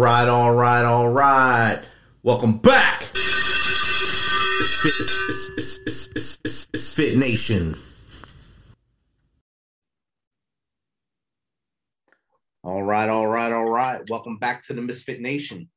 Right, 0.00 0.28
all 0.28 0.54
right, 0.54 0.82
all 0.82 1.10
right. 1.10 1.82
Welcome 2.22 2.56
back. 2.56 3.02
It's 3.02 4.74
Fit, 4.82 4.94
it's, 4.98 5.50
it's, 5.58 6.38
it's, 6.42 6.68
it's 6.72 6.94
Fit 6.94 7.18
Nation. 7.18 7.76
All 12.64 12.82
right, 12.82 13.10
all 13.10 13.26
right, 13.26 13.52
all 13.52 13.68
right. 13.68 14.00
Welcome 14.08 14.38
back 14.38 14.62
to 14.68 14.72
the 14.72 14.80
Misfit 14.80 15.20
Nation. 15.20 15.68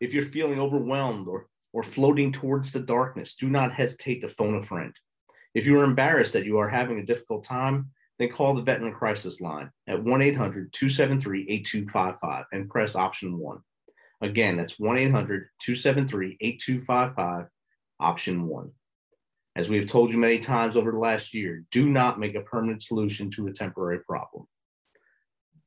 If 0.00 0.12
you're 0.12 0.24
feeling 0.24 0.58
overwhelmed 0.58 1.28
or, 1.28 1.46
or 1.72 1.84
floating 1.84 2.32
towards 2.32 2.72
the 2.72 2.80
darkness, 2.80 3.36
do 3.36 3.48
not 3.48 3.72
hesitate 3.72 4.22
to 4.22 4.28
phone 4.28 4.56
a 4.56 4.62
friend. 4.62 4.92
If 5.54 5.66
you 5.66 5.78
are 5.78 5.84
embarrassed 5.84 6.32
that 6.32 6.46
you 6.46 6.58
are 6.58 6.68
having 6.68 6.98
a 6.98 7.06
difficult 7.06 7.44
time, 7.44 7.90
then 8.22 8.30
call 8.30 8.54
the 8.54 8.62
Veteran 8.62 8.92
Crisis 8.92 9.40
Line 9.40 9.70
at 9.86 10.02
1 10.02 10.22
800 10.22 10.72
273 10.72 11.46
8255 11.48 12.44
and 12.52 12.70
press 12.70 12.96
option 12.96 13.38
one. 13.38 13.58
Again, 14.20 14.56
that's 14.56 14.78
1 14.78 14.98
800 14.98 15.48
273 15.60 16.36
8255, 16.40 17.46
option 17.98 18.46
one. 18.46 18.70
As 19.56 19.68
we 19.68 19.76
have 19.78 19.88
told 19.88 20.10
you 20.10 20.18
many 20.18 20.38
times 20.38 20.76
over 20.76 20.92
the 20.92 20.98
last 20.98 21.34
year, 21.34 21.64
do 21.70 21.90
not 21.90 22.20
make 22.20 22.34
a 22.34 22.40
permanent 22.40 22.82
solution 22.82 23.30
to 23.32 23.48
a 23.48 23.52
temporary 23.52 23.98
problem. 24.00 24.46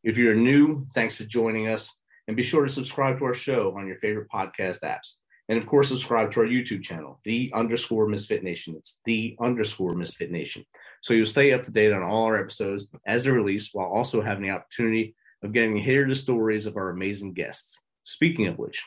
If 0.04 0.18
you're 0.18 0.36
new, 0.36 0.88
thanks 0.94 1.18
for 1.18 1.26
joining 1.26 1.68
us. 1.68 1.96
And 2.28 2.38
be 2.38 2.44
sure 2.44 2.64
to 2.64 2.72
subscribe 2.72 3.20
to 3.20 3.26
our 3.26 3.36
show 3.36 3.78
on 3.78 3.86
your 3.86 3.98
favorite 3.98 4.30
podcast 4.34 4.80
apps. 4.82 5.14
And 5.48 5.60
of 5.60 5.68
course, 5.68 5.90
subscribe 5.90 6.32
to 6.32 6.40
our 6.40 6.48
YouTube 6.48 6.82
channel, 6.82 7.20
the 7.24 7.52
underscore 7.54 8.08
Misfit 8.08 8.44
Nation. 8.44 8.76
It's 8.78 9.00
the 9.06 9.36
underscore 9.40 9.94
Misfit 9.94 10.32
Nation. 10.32 10.66
So 11.06 11.14
you'll 11.14 11.28
stay 11.28 11.54
up 11.54 11.62
to 11.62 11.72
date 11.72 11.94
on 11.94 12.02
all 12.02 12.24
our 12.24 12.42
episodes 12.42 12.90
as 13.06 13.24
they're 13.24 13.34
released 13.34 13.76
while 13.76 13.86
also 13.86 14.24
having 14.24 14.42
the 14.42 14.50
opportunity 14.50 15.16
of 15.44 15.54
getting 15.54 15.76
to 15.76 15.80
hear 15.80 16.08
the 16.08 16.16
stories 16.16 16.66
of 16.66 16.78
our 16.78 16.90
amazing 16.90 17.34
guests. 17.34 17.80
Speaking 18.06 18.48
of 18.48 18.58
which, 18.58 18.84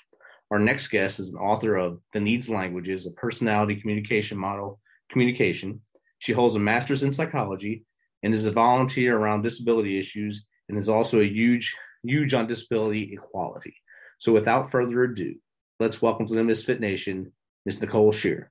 our 0.50 0.58
next 0.58 0.88
guest 0.88 1.20
is 1.20 1.28
an 1.28 1.38
author 1.38 1.76
of 1.76 2.00
The 2.12 2.18
Needs 2.18 2.50
Languages, 2.50 3.06
a 3.06 3.12
personality 3.12 3.76
communication 3.76 4.36
model 4.36 4.80
communication. 5.12 5.80
She 6.18 6.32
holds 6.32 6.56
a 6.56 6.58
master's 6.58 7.04
in 7.04 7.12
psychology 7.12 7.84
and 8.24 8.34
is 8.34 8.46
a 8.46 8.50
volunteer 8.50 9.16
around 9.16 9.42
disability 9.42 9.96
issues 9.96 10.44
and 10.68 10.76
is 10.76 10.88
also 10.88 11.20
a 11.20 11.24
huge, 11.24 11.72
huge 12.02 12.34
on 12.34 12.48
disability 12.48 13.12
equality. 13.12 13.76
So 14.18 14.32
without 14.32 14.72
further 14.72 15.04
ado, 15.04 15.36
let's 15.78 16.02
welcome 16.02 16.26
to 16.26 16.34
the 16.34 16.42
Misfit 16.42 16.80
Nation, 16.80 17.30
Ms. 17.64 17.80
Nicole 17.80 18.10
Shir. 18.10 18.50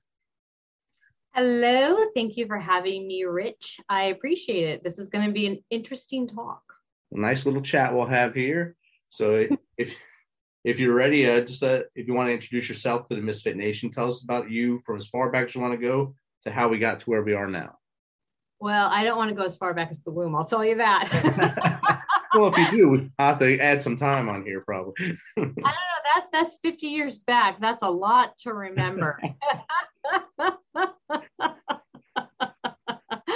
Hello, 1.34 1.96
thank 2.16 2.36
you 2.36 2.46
for 2.46 2.58
having 2.58 3.06
me, 3.06 3.24
Rich. 3.24 3.80
I 3.88 4.04
appreciate 4.04 4.68
it. 4.68 4.82
This 4.82 4.98
is 4.98 5.08
going 5.08 5.26
to 5.26 5.32
be 5.32 5.46
an 5.46 5.58
interesting 5.70 6.26
talk. 6.26 6.62
A 7.12 7.18
nice 7.18 7.46
little 7.46 7.62
chat 7.62 7.94
we'll 7.94 8.06
have 8.06 8.34
here. 8.34 8.76
So 9.08 9.46
if 9.78 9.94
if 10.64 10.80
you're 10.80 10.94
ready, 10.94 11.28
uh, 11.28 11.40
just 11.40 11.62
uh, 11.62 11.82
if 11.94 12.06
you 12.06 12.14
want 12.14 12.28
to 12.28 12.34
introduce 12.34 12.68
yourself 12.68 13.08
to 13.08 13.14
the 13.14 13.22
Misfit 13.22 13.56
Nation, 13.56 13.90
tell 13.90 14.08
us 14.08 14.24
about 14.24 14.50
you 14.50 14.78
from 14.80 14.96
as 14.96 15.06
far 15.06 15.30
back 15.30 15.46
as 15.46 15.54
you 15.54 15.60
want 15.60 15.78
to 15.78 15.86
go 15.86 16.14
to 16.44 16.50
how 16.50 16.68
we 16.68 16.78
got 16.78 17.00
to 17.00 17.06
where 17.06 17.22
we 17.22 17.34
are 17.34 17.48
now. 17.48 17.76
Well, 18.60 18.88
I 18.90 19.04
don't 19.04 19.16
want 19.16 19.30
to 19.30 19.36
go 19.36 19.44
as 19.44 19.56
far 19.56 19.72
back 19.72 19.88
as 19.90 20.00
the 20.02 20.10
womb. 20.10 20.34
I'll 20.34 20.44
tell 20.44 20.64
you 20.64 20.74
that. 20.76 22.02
well, 22.34 22.52
if 22.52 22.72
you 22.72 22.98
do, 22.98 23.10
I 23.18 23.26
have 23.26 23.38
to 23.38 23.58
add 23.60 23.82
some 23.82 23.96
time 23.96 24.28
on 24.28 24.44
here, 24.44 24.62
probably. 24.62 24.94
I 25.38 25.42
don't 25.42 25.56
know. 25.56 25.72
That's 26.14 26.26
that's 26.32 26.58
50 26.62 26.86
years 26.86 27.18
back. 27.18 27.60
That's 27.60 27.82
a 27.82 27.90
lot 27.90 28.36
to 28.38 28.52
remember. 28.52 29.20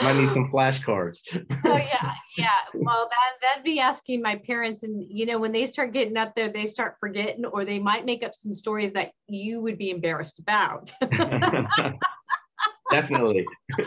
Might 0.02 0.16
need 0.16 0.32
some 0.32 0.50
flashcards. 0.50 1.20
oh 1.64 1.76
yeah, 1.76 2.14
yeah. 2.36 2.48
Well, 2.74 3.08
that 3.08 3.40
that'd 3.40 3.62
be 3.62 3.78
asking 3.78 4.20
my 4.20 4.36
parents, 4.36 4.82
and 4.82 5.04
you 5.08 5.26
know, 5.26 5.38
when 5.38 5.52
they 5.52 5.66
start 5.66 5.92
getting 5.92 6.16
up 6.16 6.34
there, 6.34 6.48
they 6.48 6.66
start 6.66 6.96
forgetting, 6.98 7.44
or 7.44 7.64
they 7.64 7.78
might 7.78 8.04
make 8.04 8.24
up 8.24 8.34
some 8.34 8.52
stories 8.52 8.92
that 8.92 9.12
you 9.28 9.60
would 9.60 9.78
be 9.78 9.90
embarrassed 9.90 10.40
about. 10.40 10.92
Definitely. 12.90 13.46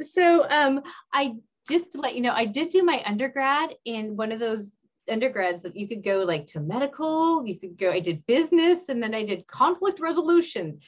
so, 0.00 0.50
um, 0.50 0.82
I 1.12 1.34
just 1.68 1.92
to 1.92 2.00
let 2.00 2.16
you 2.16 2.20
know, 2.20 2.32
I 2.32 2.44
did 2.44 2.70
do 2.70 2.82
my 2.82 3.02
undergrad 3.06 3.74
in 3.84 4.16
one 4.16 4.32
of 4.32 4.40
those 4.40 4.72
undergrads 5.10 5.62
that 5.62 5.76
you 5.76 5.88
could 5.88 6.04
go 6.04 6.20
like 6.20 6.46
to 6.48 6.60
medical, 6.60 7.46
you 7.46 7.58
could 7.58 7.78
go, 7.78 7.90
I 7.90 8.00
did 8.00 8.26
business, 8.26 8.88
and 8.88 9.02
then 9.02 9.14
I 9.14 9.24
did 9.24 9.46
conflict 9.46 10.00
resolution. 10.00 10.80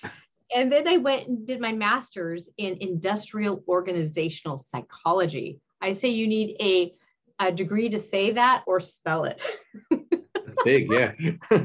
And 0.55 0.71
then 0.71 0.87
I 0.87 0.97
went 0.99 1.29
and 1.29 1.47
did 1.47 1.61
my 1.61 1.73
master's 1.73 2.49
in 2.57 2.77
industrial 2.81 3.63
organizational 3.69 4.59
psychology. 4.59 5.61
I 5.81 5.93
say 5.93 6.09
you 6.09 6.29
need 6.29 6.57
a, 6.61 6.95
a 7.41 7.53
degree 7.53 7.89
to 7.91 7.99
say 7.99 8.33
that 8.33 8.63
or 8.67 8.81
spell 8.81 9.25
it. 9.25 9.43
That's 9.91 10.63
big, 10.65 10.91
yeah. 10.91 11.13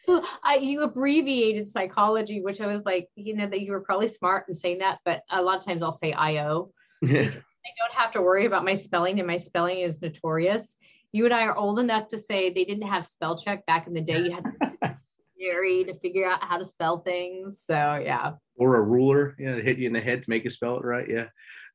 so 0.00 0.24
I, 0.42 0.56
you 0.56 0.82
abbreviated 0.82 1.68
psychology, 1.68 2.40
which 2.40 2.60
I 2.60 2.66
was 2.66 2.84
like, 2.84 3.08
you 3.14 3.34
know, 3.34 3.46
that 3.46 3.60
you 3.60 3.72
were 3.72 3.80
probably 3.80 4.08
smart 4.08 4.46
in 4.48 4.54
saying 4.54 4.78
that, 4.78 4.98
but 5.04 5.22
a 5.30 5.40
lot 5.40 5.58
of 5.58 5.64
times 5.64 5.82
I'll 5.82 5.92
say 5.92 6.12
IO. 6.12 6.70
Yeah. 7.02 7.30
I 7.66 7.72
don't 7.78 7.92
have 7.92 8.12
to 8.12 8.22
worry 8.22 8.46
about 8.46 8.64
my 8.64 8.74
spelling, 8.74 9.18
and 9.18 9.26
my 9.26 9.36
spelling 9.36 9.80
is 9.80 10.00
notorious. 10.00 10.76
You 11.12 11.24
and 11.24 11.34
I 11.34 11.44
are 11.44 11.56
old 11.56 11.78
enough 11.78 12.08
to 12.08 12.18
say 12.18 12.50
they 12.50 12.64
didn't 12.64 12.86
have 12.86 13.04
spell 13.04 13.36
check 13.36 13.66
back 13.66 13.86
in 13.86 13.94
the 13.94 14.00
day. 14.00 14.24
You 14.24 14.32
had 14.32 14.44
to 14.44 14.98
dictionary 15.40 15.84
to 15.88 15.98
figure 15.98 16.28
out 16.28 16.42
how 16.44 16.58
to 16.58 16.64
spell 16.64 17.00
things. 17.00 17.62
So 17.64 17.74
yeah. 18.04 18.32
Or 18.56 18.76
a 18.76 18.82
ruler, 18.82 19.34
you 19.38 19.46
know, 19.46 19.56
to 19.56 19.62
hit 19.62 19.78
you 19.78 19.86
in 19.86 19.92
the 19.92 20.00
head 20.00 20.22
to 20.22 20.30
make 20.30 20.44
you 20.44 20.50
spell 20.50 20.78
it 20.78 20.84
right. 20.84 21.08
Yeah. 21.08 21.26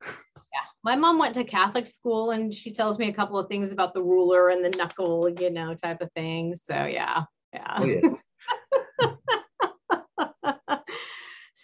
Yeah. 0.06 0.62
My 0.84 0.96
mom 0.96 1.18
went 1.18 1.36
to 1.36 1.44
Catholic 1.44 1.86
school 1.86 2.32
and 2.32 2.54
she 2.54 2.72
tells 2.72 2.98
me 2.98 3.10
a 3.10 3.14
couple 3.14 3.38
of 3.38 3.50
things 3.50 3.72
about 3.72 3.94
the 3.94 4.04
ruler 4.04 4.50
and 4.50 4.64
the 4.64 4.78
knuckle, 4.78 5.30
you 5.40 5.50
know, 5.50 5.74
type 5.74 6.02
of 6.02 6.12
thing. 6.14 6.56
So 6.56 6.86
yeah. 6.86 7.24
Yeah. 7.54 7.78
Oh, 7.78 7.86
yeah. 7.86 9.10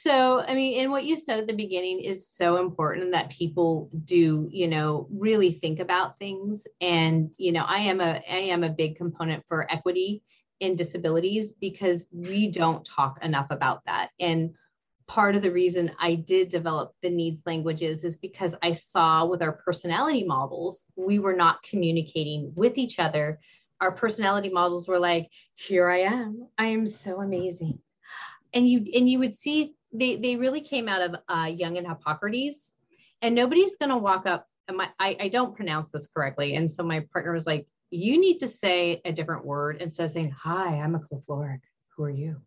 so 0.02 0.42
i 0.48 0.56
mean 0.56 0.80
and 0.80 0.92
what 0.92 1.04
you 1.06 1.16
said 1.16 1.40
at 1.40 1.48
the 1.48 1.54
beginning 1.54 2.00
is 2.00 2.28
so 2.28 2.58
important 2.58 3.12
that 3.12 3.30
people 3.30 3.90
do 4.06 4.48
you 4.52 4.68
know 4.68 5.08
really 5.12 5.52
think 5.52 5.80
about 5.80 6.18
things. 6.18 6.68
And 6.80 7.30
you 7.38 7.52
know 7.52 7.64
i 7.68 7.78
am 7.78 8.02
a 8.02 8.22
i 8.30 8.38
am 8.38 8.64
a 8.64 8.70
big 8.70 8.96
component 8.96 9.44
for 9.48 9.72
equity 9.72 10.24
in 10.60 10.76
disabilities 10.76 11.52
because 11.52 12.06
we 12.12 12.48
don't 12.48 12.86
talk 12.86 13.24
enough 13.24 13.48
about 13.50 13.84
that. 13.86 14.10
And 14.20 14.52
part 15.08 15.36
of 15.36 15.42
the 15.42 15.52
reason 15.52 15.92
i 16.00 16.16
did 16.16 16.48
develop 16.48 16.94
the 17.02 17.10
needs 17.10 17.42
languages 17.46 18.04
is 18.06 18.16
because 18.16 18.56
i 18.64 18.72
saw 18.72 19.26
with 19.26 19.42
our 19.42 19.52
personality 19.52 20.24
models 20.24 20.86
we 20.96 21.20
were 21.20 21.34
not 21.36 21.62
communicating 21.64 22.52
with 22.56 22.78
each 22.78 22.98
other. 22.98 23.40
Our 23.82 23.92
personality 23.92 24.50
models 24.50 24.88
were 24.88 25.00
like 25.00 25.28
here 25.56 25.90
i 25.90 26.00
am. 26.00 26.48
I 26.58 26.68
am 26.68 26.88
so 26.88 27.22
amazing. 27.22 27.80
And 28.54 28.68
you 28.68 28.86
and 28.96 29.10
you 29.10 29.20
would 29.20 29.36
see 29.36 29.76
they 29.94 30.16
they 30.16 30.36
really 30.36 30.62
came 30.62 30.88
out 30.88 31.02
of 31.02 31.16
uh, 31.28 31.46
Jung 31.46 31.78
and 31.78 31.88
Hippocrates, 31.88 32.72
and 33.22 33.36
nobody's 33.36 33.76
going 33.76 33.90
to 33.90 33.98
walk 33.98 34.26
up. 34.26 34.48
My, 34.72 34.90
I, 35.00 35.18
I 35.20 35.28
don't 35.28 35.56
pronounce 35.56 35.92
this 35.92 36.08
correctly, 36.08 36.56
and 36.56 36.70
so 36.70 36.84
my 36.84 37.06
partner 37.12 37.34
was 37.34 37.46
like, 37.46 37.68
"You 37.90 38.20
need 38.20 38.40
to 38.40 38.48
say 38.48 39.02
a 39.04 39.12
different 39.12 39.46
word 39.46 39.82
instead 39.82 40.06
of 40.06 40.12
saying 40.12 40.32
hi. 40.32 40.80
I'm 40.80 40.96
a 40.96 41.00
chlorophoric. 41.00 41.62
Who 41.96 42.04
are 42.04 42.10
you?" 42.10 42.38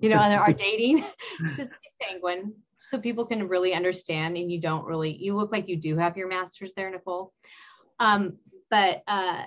You 0.00 0.08
know, 0.08 0.16
our 0.16 0.52
dating. 0.54 1.04
Just 1.56 1.70
sanguine, 2.02 2.52
so 2.80 2.98
people 2.98 3.26
can 3.26 3.48
really 3.48 3.74
understand, 3.74 4.36
and 4.36 4.50
you 4.50 4.60
don't 4.60 4.84
really. 4.84 5.16
You 5.16 5.36
look 5.36 5.52
like 5.52 5.68
you 5.68 5.76
do 5.76 5.96
have 5.96 6.16
your 6.16 6.28
master's 6.28 6.72
there, 6.74 6.90
Nicole. 6.90 7.32
Um, 8.00 8.38
but 8.70 9.02
uh, 9.06 9.44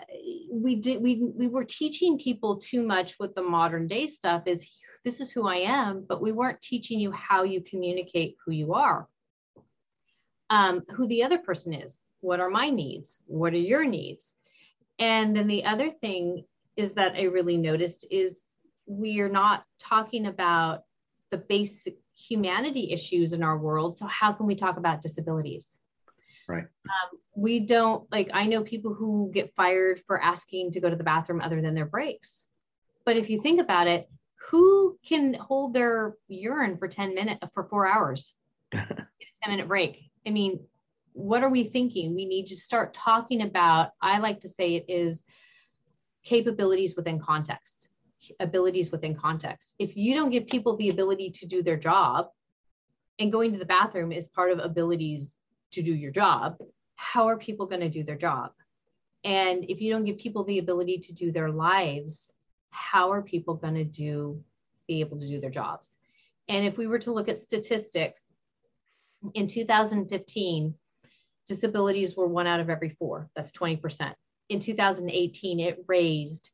we 0.51 0.75
did 0.75 1.01
we 1.01 1.23
we 1.35 1.47
were 1.47 1.65
teaching 1.65 2.17
people 2.17 2.57
too 2.57 2.83
much 2.83 3.19
with 3.19 3.35
the 3.35 3.43
modern 3.43 3.87
day 3.87 4.07
stuff 4.07 4.43
is 4.47 4.65
this 5.03 5.19
is 5.19 5.31
who 5.31 5.47
I 5.47 5.57
am, 5.57 6.05
but 6.07 6.21
we 6.21 6.31
weren't 6.31 6.61
teaching 6.61 6.99
you 6.99 7.11
how 7.11 7.43
you 7.43 7.61
communicate 7.61 8.35
who 8.45 8.51
you 8.51 8.73
are, 8.73 9.07
um, 10.49 10.83
who 10.91 11.07
the 11.07 11.23
other 11.23 11.39
person 11.39 11.73
is. 11.73 11.97
What 12.19 12.39
are 12.39 12.49
my 12.49 12.69
needs? 12.69 13.19
What 13.25 13.53
are 13.53 13.57
your 13.57 13.83
needs? 13.83 14.33
And 14.99 15.35
then 15.35 15.47
the 15.47 15.65
other 15.65 15.89
thing 15.89 16.45
is 16.77 16.93
that 16.93 17.15
I 17.15 17.23
really 17.23 17.57
noticed 17.57 18.05
is 18.11 18.49
we 18.85 19.19
are 19.21 19.29
not 19.29 19.63
talking 19.79 20.27
about 20.27 20.83
the 21.31 21.37
basic 21.37 21.95
humanity 22.15 22.91
issues 22.91 23.33
in 23.33 23.41
our 23.41 23.57
world. 23.57 23.97
So 23.97 24.05
how 24.05 24.33
can 24.33 24.45
we 24.45 24.55
talk 24.55 24.77
about 24.77 25.01
disabilities? 25.01 25.77
Right. 26.47 26.65
Um, 26.85 27.19
we 27.35 27.59
don't 27.59 28.11
like. 28.11 28.29
I 28.33 28.45
know 28.45 28.63
people 28.63 28.93
who 28.93 29.31
get 29.33 29.55
fired 29.55 30.01
for 30.05 30.21
asking 30.21 30.71
to 30.71 30.79
go 30.79 30.89
to 30.89 30.95
the 30.95 31.03
bathroom 31.03 31.41
other 31.41 31.61
than 31.61 31.73
their 31.73 31.85
breaks. 31.85 32.45
But 33.05 33.17
if 33.17 33.29
you 33.29 33.41
think 33.41 33.59
about 33.59 33.87
it, 33.87 34.09
who 34.51 34.99
can 35.07 35.33
hold 35.33 35.73
their 35.73 36.15
urine 36.27 36.77
for 36.77 36.89
10 36.89 37.15
minutes 37.15 37.39
for 37.53 37.63
four 37.63 37.87
hours? 37.87 38.35
a 38.73 38.77
10 38.77 38.95
minute 39.47 39.67
break. 39.67 40.11
I 40.27 40.29
mean, 40.29 40.59
what 41.13 41.41
are 41.41 41.49
we 41.49 41.63
thinking? 41.63 42.13
We 42.13 42.25
need 42.25 42.47
to 42.47 42.57
start 42.57 42.93
talking 42.93 43.43
about, 43.43 43.91
I 44.01 44.19
like 44.19 44.41
to 44.41 44.49
say 44.49 44.75
it 44.75 44.85
is 44.89 45.23
capabilities 46.23 46.95
within 46.97 47.17
context, 47.19 47.87
abilities 48.41 48.91
within 48.91 49.15
context. 49.15 49.73
If 49.79 49.95
you 49.95 50.15
don't 50.15 50.29
give 50.29 50.47
people 50.47 50.75
the 50.75 50.89
ability 50.89 51.31
to 51.31 51.45
do 51.45 51.63
their 51.63 51.77
job, 51.77 52.27
and 53.19 53.31
going 53.31 53.53
to 53.53 53.59
the 53.59 53.65
bathroom 53.65 54.11
is 54.11 54.27
part 54.27 54.51
of 54.51 54.59
abilities 54.59 55.37
to 55.71 55.81
do 55.81 55.93
your 55.93 56.11
job, 56.11 56.57
how 56.95 57.27
are 57.27 57.37
people 57.37 57.67
going 57.67 57.81
to 57.81 57.89
do 57.89 58.03
their 58.03 58.17
job? 58.17 58.51
And 59.23 59.63
if 59.69 59.79
you 59.79 59.93
don't 59.93 60.05
give 60.05 60.17
people 60.17 60.43
the 60.43 60.59
ability 60.59 60.97
to 60.97 61.13
do 61.13 61.31
their 61.31 61.51
lives, 61.51 62.30
how 62.71 63.11
are 63.11 63.21
people 63.21 63.55
going 63.55 63.75
to 63.75 63.83
do 63.83 64.43
be 64.87 64.99
able 64.99 65.19
to 65.19 65.27
do 65.27 65.39
their 65.39 65.49
jobs? 65.49 65.95
And 66.49 66.65
if 66.65 66.77
we 66.77 66.87
were 66.87 66.99
to 66.99 67.13
look 67.13 67.29
at 67.29 67.37
statistics 67.37 68.21
in 69.35 69.47
2015 69.47 70.73
disabilities 71.47 72.15
were 72.15 72.27
one 72.27 72.47
out 72.47 72.59
of 72.59 72.69
every 72.69 72.89
four. 72.89 73.29
That's 73.35 73.51
20% 73.51 74.13
in 74.49 74.59
2018 74.59 75.59
it 75.59 75.83
raised 75.87 76.49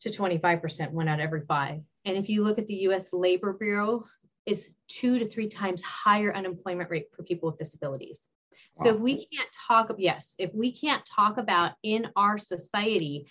to 0.00 0.10
25% 0.10 0.92
one 0.92 1.08
out 1.08 1.20
of 1.20 1.24
every 1.24 1.42
five. 1.42 1.80
And 2.04 2.16
if 2.16 2.28
you 2.28 2.44
look 2.44 2.58
at 2.58 2.66
the 2.66 2.74
us 2.74 3.12
labor 3.12 3.52
bureau 3.52 4.04
it's 4.46 4.68
two 4.88 5.18
to 5.18 5.26
three 5.26 5.48
times 5.48 5.82
higher 5.82 6.34
unemployment 6.34 6.90
rate 6.90 7.06
for 7.14 7.22
people 7.22 7.50
with 7.50 7.58
disabilities. 7.58 8.26
So 8.74 8.94
if 8.94 9.00
we 9.00 9.26
can't 9.26 9.48
talk, 9.68 9.92
yes, 9.98 10.34
if 10.38 10.54
we 10.54 10.72
can't 10.72 11.04
talk 11.04 11.36
about 11.36 11.72
in 11.82 12.08
our 12.16 12.38
society, 12.38 13.26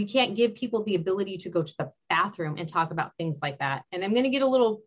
we 0.00 0.06
can't 0.06 0.34
give 0.34 0.54
people 0.54 0.82
the 0.84 0.94
ability 0.94 1.36
to 1.36 1.50
go 1.50 1.62
to 1.62 1.74
the 1.76 1.92
bathroom 2.08 2.54
and 2.56 2.66
talk 2.66 2.90
about 2.90 3.14
things 3.18 3.36
like 3.42 3.58
that. 3.58 3.84
And 3.92 4.02
I'm 4.02 4.14
going 4.14 4.24
to 4.24 4.30
get 4.30 4.40
a 4.40 4.46
little, 4.46 4.80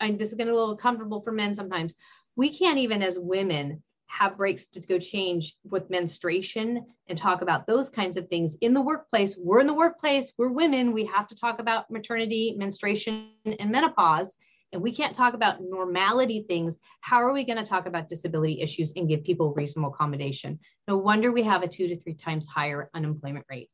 and 0.00 0.18
this 0.18 0.30
is 0.30 0.34
going 0.34 0.48
to 0.48 0.52
get 0.52 0.56
a 0.56 0.60
little 0.60 0.76
comfortable 0.76 1.20
for 1.20 1.30
men 1.30 1.54
sometimes. 1.54 1.94
We 2.34 2.48
can't 2.48 2.78
even 2.78 3.00
as 3.00 3.16
women 3.16 3.80
have 4.08 4.36
breaks 4.36 4.66
to 4.70 4.80
go 4.80 4.98
change 4.98 5.54
with 5.70 5.88
menstruation 5.88 6.84
and 7.06 7.16
talk 7.16 7.42
about 7.42 7.68
those 7.68 7.88
kinds 7.88 8.16
of 8.16 8.26
things 8.26 8.56
in 8.60 8.74
the 8.74 8.80
workplace. 8.80 9.36
We're 9.38 9.60
in 9.60 9.68
the 9.68 9.72
workplace, 9.72 10.32
we're 10.36 10.48
women, 10.48 10.92
we 10.92 11.04
have 11.04 11.28
to 11.28 11.36
talk 11.36 11.60
about 11.60 11.88
maternity, 11.88 12.56
menstruation, 12.58 13.28
and 13.44 13.70
menopause 13.70 14.36
and 14.74 14.82
we 14.82 14.92
can't 14.92 15.14
talk 15.14 15.34
about 15.34 15.62
normality 15.62 16.44
things, 16.48 16.80
how 17.00 17.18
are 17.18 17.32
we 17.32 17.44
going 17.44 17.58
to 17.58 17.64
talk 17.64 17.86
about 17.86 18.08
disability 18.08 18.60
issues 18.60 18.92
and 18.96 19.08
give 19.08 19.22
people 19.22 19.54
reasonable 19.54 19.90
accommodation? 19.90 20.58
No 20.88 20.96
wonder 20.96 21.30
we 21.30 21.44
have 21.44 21.62
a 21.62 21.68
two 21.68 21.86
to 21.86 22.00
three 22.00 22.14
times 22.14 22.48
higher 22.48 22.90
unemployment 22.92 23.46
rate. 23.48 23.70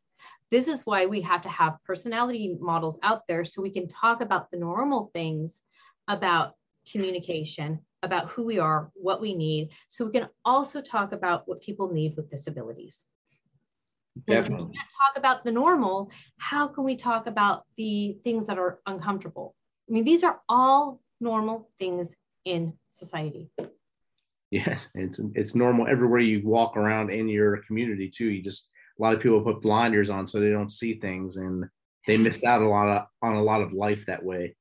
This 0.51 0.67
is 0.67 0.85
why 0.85 1.07
we 1.07 1.21
have 1.21 1.43
to 1.43 1.49
have 1.49 1.83
personality 1.85 2.57
models 2.61 2.99
out 3.03 3.23
there 3.29 3.45
so 3.45 3.63
we 3.63 3.71
can 3.71 3.89
talk 3.89 4.21
about 4.21 4.51
the 4.51 4.59
normal 4.59 5.11
things 5.15 5.63
about 6.09 6.55
communication, 6.91 7.79
about 8.03 8.29
who 8.31 8.45
we 8.45 8.59
are, 8.59 8.91
what 8.95 9.21
we 9.21 9.35
need, 9.35 9.69
so 9.89 10.05
we 10.05 10.13
can 10.13 10.29
also 10.45 10.81
talk 10.81 11.13
about 11.13 11.47
what 11.47 11.61
people 11.61 11.93
need 11.93 12.17
with 12.17 12.31
disabilities. 12.31 13.05
Definitely. 14.27 14.65
If 14.65 14.69
we 14.71 14.75
can't 14.75 14.89
talk 15.07 15.17
about 15.17 15.45
the 15.45 15.53
normal, 15.53 16.11
how 16.39 16.67
can 16.67 16.83
we 16.83 16.97
talk 16.97 17.27
about 17.29 17.65
the 17.77 18.19
things 18.25 18.47
that 18.49 18.59
are 18.59 18.81
uncomfortable? 18.87 19.55
I 19.89 19.93
mean, 19.93 20.05
these 20.05 20.25
are 20.25 20.41
all 20.49 21.01
normal 21.21 21.71
things 21.79 22.15
in 22.45 22.75
society. 22.91 23.51
Yes, 24.51 24.89
it's 24.97 25.21
it's 25.35 25.55
normal 25.55 25.87
everywhere 25.87 26.19
you 26.19 26.43
walk 26.45 26.77
around 26.77 27.11
in 27.11 27.29
your 27.29 27.59
community 27.59 28.11
too. 28.11 28.27
You 28.27 28.43
just 28.43 28.69
a 29.01 29.03
lot 29.03 29.15
of 29.15 29.21
people 29.21 29.41
put 29.41 29.63
blinders 29.63 30.11
on 30.11 30.27
so 30.27 30.41
they 30.41 30.51
don't 30.51 30.71
see 30.71 30.95
things, 30.95 31.37
and 31.37 31.65
they 32.07 32.17
miss 32.17 32.45
out 32.45 32.61
a 32.61 32.69
lot 32.69 32.89
of, 32.89 33.07
on 33.23 33.37
a 33.37 33.43
lot 33.43 33.63
of 33.63 33.73
life 33.73 34.07
that 34.07 34.23
way. 34.23 34.55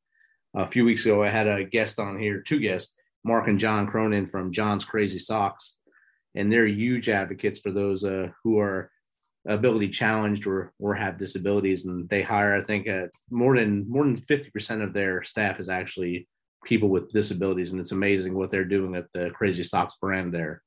A 0.55 0.67
few 0.67 0.85
weeks 0.85 1.05
ago, 1.05 1.21
I 1.21 1.29
had 1.29 1.47
a 1.47 1.63
guest 1.63 1.99
on 1.99 2.17
here, 2.17 2.41
two 2.41 2.59
guests, 2.59 2.95
Mark 3.23 3.47
and 3.47 3.59
John 3.59 3.85
Cronin 3.85 4.27
from 4.27 4.51
John's 4.53 4.85
Crazy 4.85 5.19
Socks, 5.19 5.75
and 6.35 6.51
they're 6.51 6.67
huge 6.67 7.09
advocates 7.09 7.59
for 7.59 7.71
those 7.71 8.03
uh, 8.03 8.29
who 8.43 8.59
are 8.59 8.91
ability 9.47 9.89
challenged 9.89 10.45
or 10.45 10.73
or 10.79 10.93
have 10.93 11.17
disabilities 11.17 11.85
and 11.85 12.09
they 12.09 12.21
hire 12.21 12.57
i 12.57 12.61
think 12.61 12.89
uh, 12.89 13.07
more 13.31 13.55
than 13.55 13.89
more 13.89 14.03
than 14.03 14.17
50% 14.17 14.83
of 14.83 14.91
their 14.91 15.23
staff 15.23 15.61
is 15.61 15.69
actually 15.69 16.27
people 16.65 16.89
with 16.89 17.09
disabilities 17.11 17.71
and 17.71 17.79
it's 17.79 17.93
amazing 17.93 18.33
what 18.33 18.49
they're 18.51 18.65
doing 18.65 18.95
at 18.95 19.05
the 19.13 19.29
crazy 19.31 19.63
socks 19.63 19.95
brand 20.01 20.33
there 20.33 20.61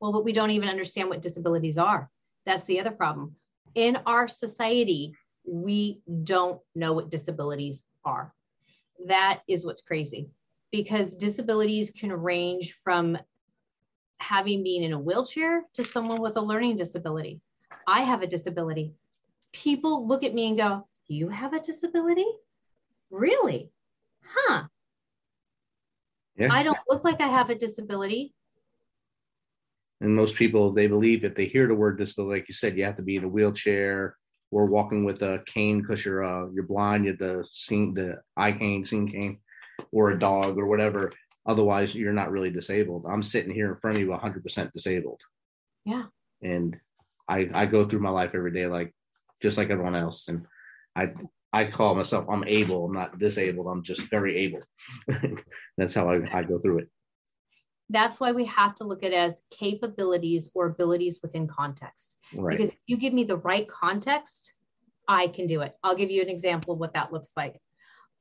well 0.00 0.12
but 0.12 0.24
we 0.24 0.32
don't 0.32 0.50
even 0.50 0.68
understand 0.68 1.08
what 1.08 1.22
disabilities 1.22 1.78
are 1.78 2.10
that's 2.46 2.64
the 2.64 2.80
other 2.80 2.90
problem 2.90 3.34
in 3.74 3.96
our 4.06 4.26
society 4.26 5.14
we 5.44 6.00
don't 6.24 6.60
know 6.74 6.92
what 6.92 7.10
disabilities 7.10 7.84
are 8.04 8.32
that 9.06 9.40
is 9.48 9.64
what's 9.64 9.80
crazy 9.80 10.28
because 10.70 11.14
disabilities 11.14 11.90
can 11.90 12.12
range 12.12 12.78
from 12.84 13.18
having 14.18 14.62
been 14.62 14.82
in 14.82 14.92
a 14.92 14.98
wheelchair 14.98 15.64
to 15.74 15.82
someone 15.82 16.20
with 16.20 16.36
a 16.36 16.40
learning 16.40 16.76
disability. 16.76 17.40
I 17.86 18.00
have 18.00 18.22
a 18.22 18.26
disability. 18.26 18.92
People 19.52 20.06
look 20.06 20.22
at 20.22 20.34
me 20.34 20.48
and 20.48 20.58
go, 20.58 20.86
You 21.08 21.28
have 21.28 21.54
a 21.54 21.60
disability? 21.60 22.26
Really? 23.10 23.70
Huh. 24.22 24.64
Yeah. 26.36 26.52
I 26.52 26.62
don't 26.62 26.78
look 26.88 27.02
like 27.02 27.20
I 27.20 27.26
have 27.26 27.50
a 27.50 27.54
disability. 27.54 28.32
And 30.00 30.16
most 30.16 30.36
people, 30.36 30.72
they 30.72 30.86
believe 30.86 31.24
if 31.24 31.34
they 31.34 31.46
hear 31.46 31.66
the 31.66 31.74
word 31.74 31.98
disability, 31.98 32.40
like 32.40 32.48
you 32.48 32.54
said, 32.54 32.76
you 32.76 32.84
have 32.84 32.96
to 32.96 33.02
be 33.02 33.16
in 33.16 33.24
a 33.24 33.28
wheelchair 33.28 34.16
or 34.50 34.66
walking 34.66 35.04
with 35.04 35.22
a 35.22 35.42
cane 35.46 35.80
because 35.80 36.04
you're 36.04 36.24
uh, 36.24 36.48
you're 36.52 36.64
blind, 36.64 37.04
you're 37.04 37.16
the 37.16 37.46
seeing 37.52 37.94
the 37.94 38.20
eye 38.36 38.52
cane, 38.52 38.84
seeing 38.84 39.08
cane, 39.08 39.38
or 39.92 40.10
a 40.10 40.18
dog 40.18 40.58
or 40.58 40.66
whatever. 40.66 41.12
Otherwise, 41.46 41.94
you're 41.94 42.12
not 42.12 42.30
really 42.30 42.50
disabled. 42.50 43.04
I'm 43.08 43.22
sitting 43.22 43.52
here 43.52 43.70
in 43.72 43.80
front 43.80 43.96
of 43.96 44.02
you 44.02 44.08
100% 44.08 44.72
disabled. 44.72 45.20
Yeah. 45.84 46.04
And 46.42 46.76
I, 47.28 47.48
I 47.54 47.66
go 47.66 47.86
through 47.86 48.00
my 48.00 48.10
life 48.10 48.32
every 48.34 48.52
day 48.52 48.66
like 48.66 48.94
just 49.40 49.56
like 49.56 49.70
everyone 49.70 49.96
else. 49.96 50.28
And 50.28 50.46
I 50.96 51.12
I 51.52 51.64
call 51.64 51.94
myself 51.94 52.26
I'm 52.30 52.44
able. 52.44 52.86
I'm 52.86 52.92
not 52.92 53.18
disabled. 53.18 53.66
I'm 53.68 53.82
just 53.82 54.02
very 54.10 54.36
able. 54.38 54.60
That's 55.76 55.94
how 55.94 56.10
I, 56.10 56.38
I 56.38 56.42
go 56.42 56.58
through 56.58 56.78
it. 56.78 56.90
That's 57.90 58.20
why 58.20 58.32
we 58.32 58.44
have 58.46 58.74
to 58.76 58.84
look 58.84 59.02
at 59.02 59.12
it 59.12 59.16
as 59.16 59.42
capabilities 59.50 60.50
or 60.54 60.66
abilities 60.66 61.18
within 61.22 61.46
context. 61.46 62.16
Right. 62.34 62.56
Because 62.56 62.72
if 62.72 62.78
you 62.86 62.96
give 62.96 63.12
me 63.12 63.24
the 63.24 63.36
right 63.36 63.68
context, 63.68 64.54
I 65.08 65.26
can 65.26 65.46
do 65.46 65.60
it. 65.62 65.76
I'll 65.82 65.96
give 65.96 66.10
you 66.10 66.22
an 66.22 66.28
example 66.28 66.72
of 66.72 66.78
what 66.78 66.94
that 66.94 67.12
looks 67.12 67.32
like. 67.36 67.60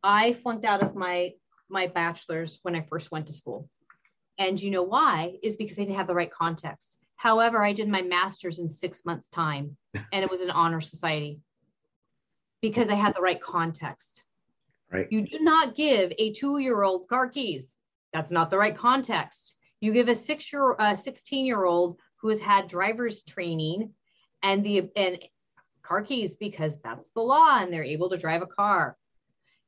I 0.03 0.33
flunked 0.33 0.65
out 0.65 0.81
of 0.81 0.95
my 0.95 1.33
my 1.69 1.85
bachelor's 1.85 2.59
when 2.63 2.75
I 2.75 2.81
first 2.81 3.11
went 3.11 3.27
to 3.27 3.33
school. 3.33 3.69
And 4.39 4.59
you 4.59 4.71
know 4.71 4.83
why? 4.83 5.35
Is 5.43 5.55
because 5.55 5.77
I 5.77 5.83
didn't 5.83 5.97
have 5.97 6.07
the 6.07 6.15
right 6.15 6.31
context. 6.31 6.97
However, 7.15 7.63
I 7.63 7.73
did 7.73 7.87
my 7.87 8.01
master's 8.01 8.59
in 8.59 8.67
six 8.67 9.05
months' 9.05 9.29
time 9.29 9.77
and 9.93 10.23
it 10.23 10.31
was 10.31 10.41
an 10.41 10.49
honor 10.49 10.81
society 10.81 11.41
because 12.61 12.89
I 12.89 12.95
had 12.95 13.15
the 13.15 13.21
right 13.21 13.41
context. 13.41 14.23
Right. 14.91 15.07
You 15.11 15.21
do 15.21 15.39
not 15.41 15.75
give 15.75 16.11
a 16.17 16.33
two-year-old 16.33 17.07
car 17.07 17.29
keys. 17.29 17.77
That's 18.13 18.31
not 18.31 18.49
the 18.49 18.57
right 18.57 18.75
context. 18.75 19.57
You 19.81 19.93
give 19.93 20.09
a 20.09 20.15
six-year, 20.15 20.73
uh, 20.73 20.93
16-year-old 20.93 21.99
who 22.17 22.29
has 22.29 22.39
had 22.39 22.67
driver's 22.67 23.23
training 23.23 23.93
and 24.43 24.63
the 24.63 24.89
and 24.95 25.19
car 25.83 26.01
keys 26.01 26.35
because 26.35 26.79
that's 26.81 27.09
the 27.15 27.21
law 27.21 27.59
and 27.59 27.73
they're 27.73 27.83
able 27.83 28.09
to 28.09 28.17
drive 28.17 28.41
a 28.41 28.47
car. 28.47 28.97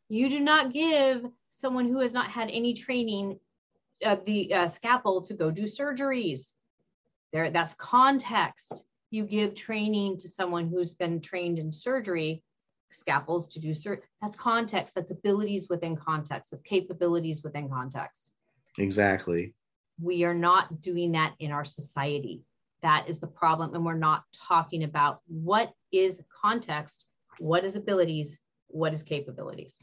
You 0.09 0.29
do 0.29 0.39
not 0.39 0.73
give 0.73 1.25
someone 1.49 1.87
who 1.87 1.99
has 1.99 2.13
not 2.13 2.29
had 2.29 2.49
any 2.51 2.73
training 2.73 3.39
of 4.03 4.25
the 4.25 4.53
uh, 4.53 4.67
scalpel 4.67 5.21
to 5.23 5.33
go 5.33 5.51
do 5.51 5.63
surgeries. 5.63 6.51
There, 7.31 7.49
that's 7.49 7.73
context. 7.75 8.83
You 9.09 9.23
give 9.23 9.55
training 9.55 10.17
to 10.17 10.27
someone 10.27 10.67
who's 10.67 10.93
been 10.93 11.21
trained 11.21 11.59
in 11.59 11.71
surgery, 11.71 12.43
scalpels 12.91 13.47
to 13.49 13.59
do 13.59 13.73
sur. 13.73 14.01
That's 14.21 14.35
context. 14.35 14.93
That's 14.95 15.11
abilities 15.11 15.67
within 15.69 15.95
context. 15.95 16.51
That's 16.51 16.63
capabilities 16.63 17.41
within 17.43 17.69
context. 17.69 18.31
Exactly. 18.77 19.53
We 19.99 20.23
are 20.23 20.33
not 20.33 20.81
doing 20.81 21.11
that 21.13 21.33
in 21.39 21.51
our 21.51 21.65
society. 21.65 22.41
That 22.81 23.07
is 23.07 23.19
the 23.19 23.27
problem, 23.27 23.75
and 23.75 23.85
we're 23.85 23.93
not 23.93 24.23
talking 24.33 24.83
about 24.83 25.21
what 25.27 25.71
is 25.91 26.21
context, 26.41 27.05
what 27.37 27.63
is 27.63 27.75
abilities, 27.75 28.39
what 28.67 28.93
is 28.93 29.03
capabilities. 29.03 29.77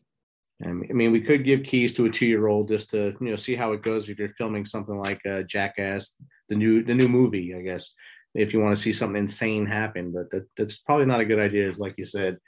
I 0.64 0.72
mean, 0.72 1.12
we 1.12 1.20
could 1.20 1.44
give 1.44 1.62
keys 1.62 1.92
to 1.94 2.06
a 2.06 2.10
two-year-old 2.10 2.66
just 2.66 2.90
to 2.90 3.16
you 3.20 3.30
know 3.30 3.36
see 3.36 3.54
how 3.54 3.72
it 3.72 3.82
goes 3.82 4.08
if 4.08 4.18
you're 4.18 4.30
filming 4.30 4.66
something 4.66 4.98
like 4.98 5.24
uh, 5.24 5.42
Jackass, 5.42 6.14
the 6.48 6.56
new 6.56 6.82
the 6.82 6.94
new 6.94 7.08
movie, 7.08 7.54
I 7.54 7.62
guess, 7.62 7.92
if 8.34 8.52
you 8.52 8.60
want 8.60 8.76
to 8.76 8.82
see 8.82 8.92
something 8.92 9.22
insane 9.22 9.66
happen. 9.66 10.12
But 10.12 10.30
that, 10.30 10.48
that's 10.56 10.78
probably 10.78 11.06
not 11.06 11.20
a 11.20 11.24
good 11.24 11.38
idea, 11.38 11.68
as 11.68 11.78
like 11.78 11.94
you 11.96 12.04
said. 12.04 12.38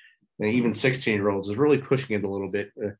Even 0.42 0.72
16-year-olds 0.72 1.50
is 1.50 1.58
really 1.58 1.76
pushing 1.76 2.16
it 2.16 2.24
a 2.24 2.28
little 2.28 2.50
bit. 2.50 2.70
Uh, 2.82 2.92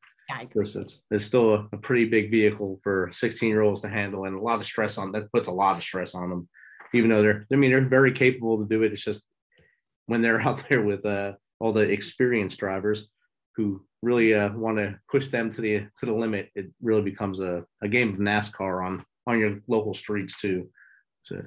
it's, 0.75 1.01
it's 1.09 1.25
still 1.25 1.53
a, 1.53 1.67
a, 1.73 1.77
pretty 1.77 2.05
big 2.05 2.31
vehicle 2.31 2.79
for 2.83 3.09
16-year-olds 3.09 3.81
to 3.81 3.89
handle, 3.89 4.25
and 4.25 4.35
a 4.35 4.41
lot 4.41 4.59
of 4.59 4.65
stress 4.65 4.97
on 4.97 5.11
that 5.11 5.31
puts 5.31 5.47
a 5.47 5.53
lot 5.53 5.77
of 5.77 5.83
stress 5.83 6.15
on 6.15 6.29
them. 6.29 6.49
Even 6.93 7.09
though 7.09 7.21
they're, 7.21 7.47
I 7.51 7.55
mean, 7.55 7.71
they're 7.71 7.87
very 7.87 8.11
capable 8.11 8.57
to 8.57 8.67
do 8.67 8.83
it. 8.83 8.91
It's 8.91 9.03
just 9.03 9.23
when 10.07 10.21
they're 10.21 10.41
out 10.47 10.63
there 10.69 10.81
with 10.81 11.05
uh, 11.05 11.33
all 11.59 11.71
the 11.71 11.81
experienced 11.81 12.59
drivers 12.59 13.07
who 13.55 13.85
really 14.01 14.33
uh, 14.33 14.51
want 14.53 14.77
to 14.77 14.99
push 15.09 15.27
them 15.27 15.49
to 15.51 15.61
the 15.61 15.85
to 15.99 16.05
the 16.05 16.13
limit, 16.13 16.49
it 16.55 16.71
really 16.81 17.01
becomes 17.01 17.39
a, 17.39 17.63
a 17.81 17.87
game 17.87 18.09
of 18.09 18.15
NASCAR 18.15 18.85
on 18.85 19.05
on 19.27 19.39
your 19.39 19.59
local 19.67 19.93
streets 19.93 20.39
too. 20.39 20.69
So 21.23 21.43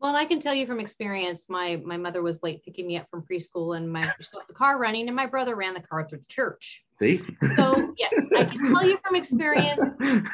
Well, 0.00 0.16
I 0.16 0.24
can 0.24 0.40
tell 0.40 0.54
you 0.54 0.66
from 0.66 0.80
experience, 0.80 1.44
my 1.48 1.76
my 1.84 1.98
mother 1.98 2.22
was 2.22 2.42
late 2.42 2.64
picking 2.64 2.86
me 2.86 2.96
up 2.96 3.06
from 3.10 3.22
preschool, 3.22 3.76
and 3.76 3.90
my 3.90 4.02
she 4.20 4.30
left 4.34 4.48
the 4.48 4.54
car 4.54 4.78
running, 4.78 5.08
and 5.08 5.16
my 5.16 5.26
brother 5.26 5.54
ran 5.54 5.74
the 5.74 5.80
car 5.80 6.08
through 6.08 6.20
the 6.20 6.24
church. 6.24 6.82
See? 6.96 7.22
So 7.56 7.94
yes, 7.98 8.28
I 8.34 8.44
can 8.44 8.72
tell 8.72 8.82
you 8.82 8.98
from 9.04 9.14
experience 9.14 9.84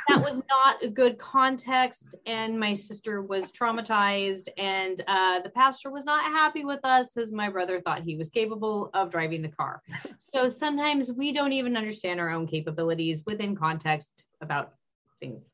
that 0.08 0.22
was 0.22 0.40
not 0.48 0.84
a 0.84 0.88
good 0.88 1.18
context, 1.18 2.14
and 2.26 2.58
my 2.58 2.74
sister 2.74 3.22
was 3.22 3.50
traumatized, 3.50 4.48
and 4.56 5.02
uh, 5.08 5.40
the 5.40 5.50
pastor 5.50 5.90
was 5.90 6.04
not 6.04 6.22
happy 6.22 6.64
with 6.64 6.80
us 6.84 7.16
as 7.16 7.32
my 7.32 7.48
brother 7.48 7.80
thought 7.80 8.02
he 8.02 8.16
was 8.16 8.30
capable 8.30 8.90
of 8.94 9.10
driving 9.10 9.42
the 9.42 9.48
car. 9.48 9.82
So 10.32 10.48
sometimes 10.48 11.12
we 11.12 11.32
don't 11.32 11.52
even 11.52 11.76
understand 11.76 12.20
our 12.20 12.30
own 12.30 12.46
capabilities 12.46 13.24
within 13.26 13.56
context 13.56 14.26
about 14.40 14.74
things. 15.18 15.50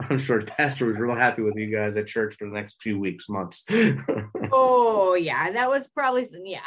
I'm 0.00 0.18
sure 0.18 0.42
pastor 0.42 0.86
was 0.86 0.98
real 0.98 1.14
happy 1.14 1.42
with 1.42 1.56
you 1.56 1.74
guys 1.74 1.96
at 1.96 2.06
church 2.06 2.36
for 2.38 2.46
the 2.46 2.54
next 2.54 2.80
few 2.80 2.98
weeks, 2.98 3.28
months. 3.28 3.64
oh 4.52 5.14
yeah, 5.14 5.50
that 5.52 5.68
was 5.68 5.86
probably 5.88 6.26
yeah. 6.44 6.60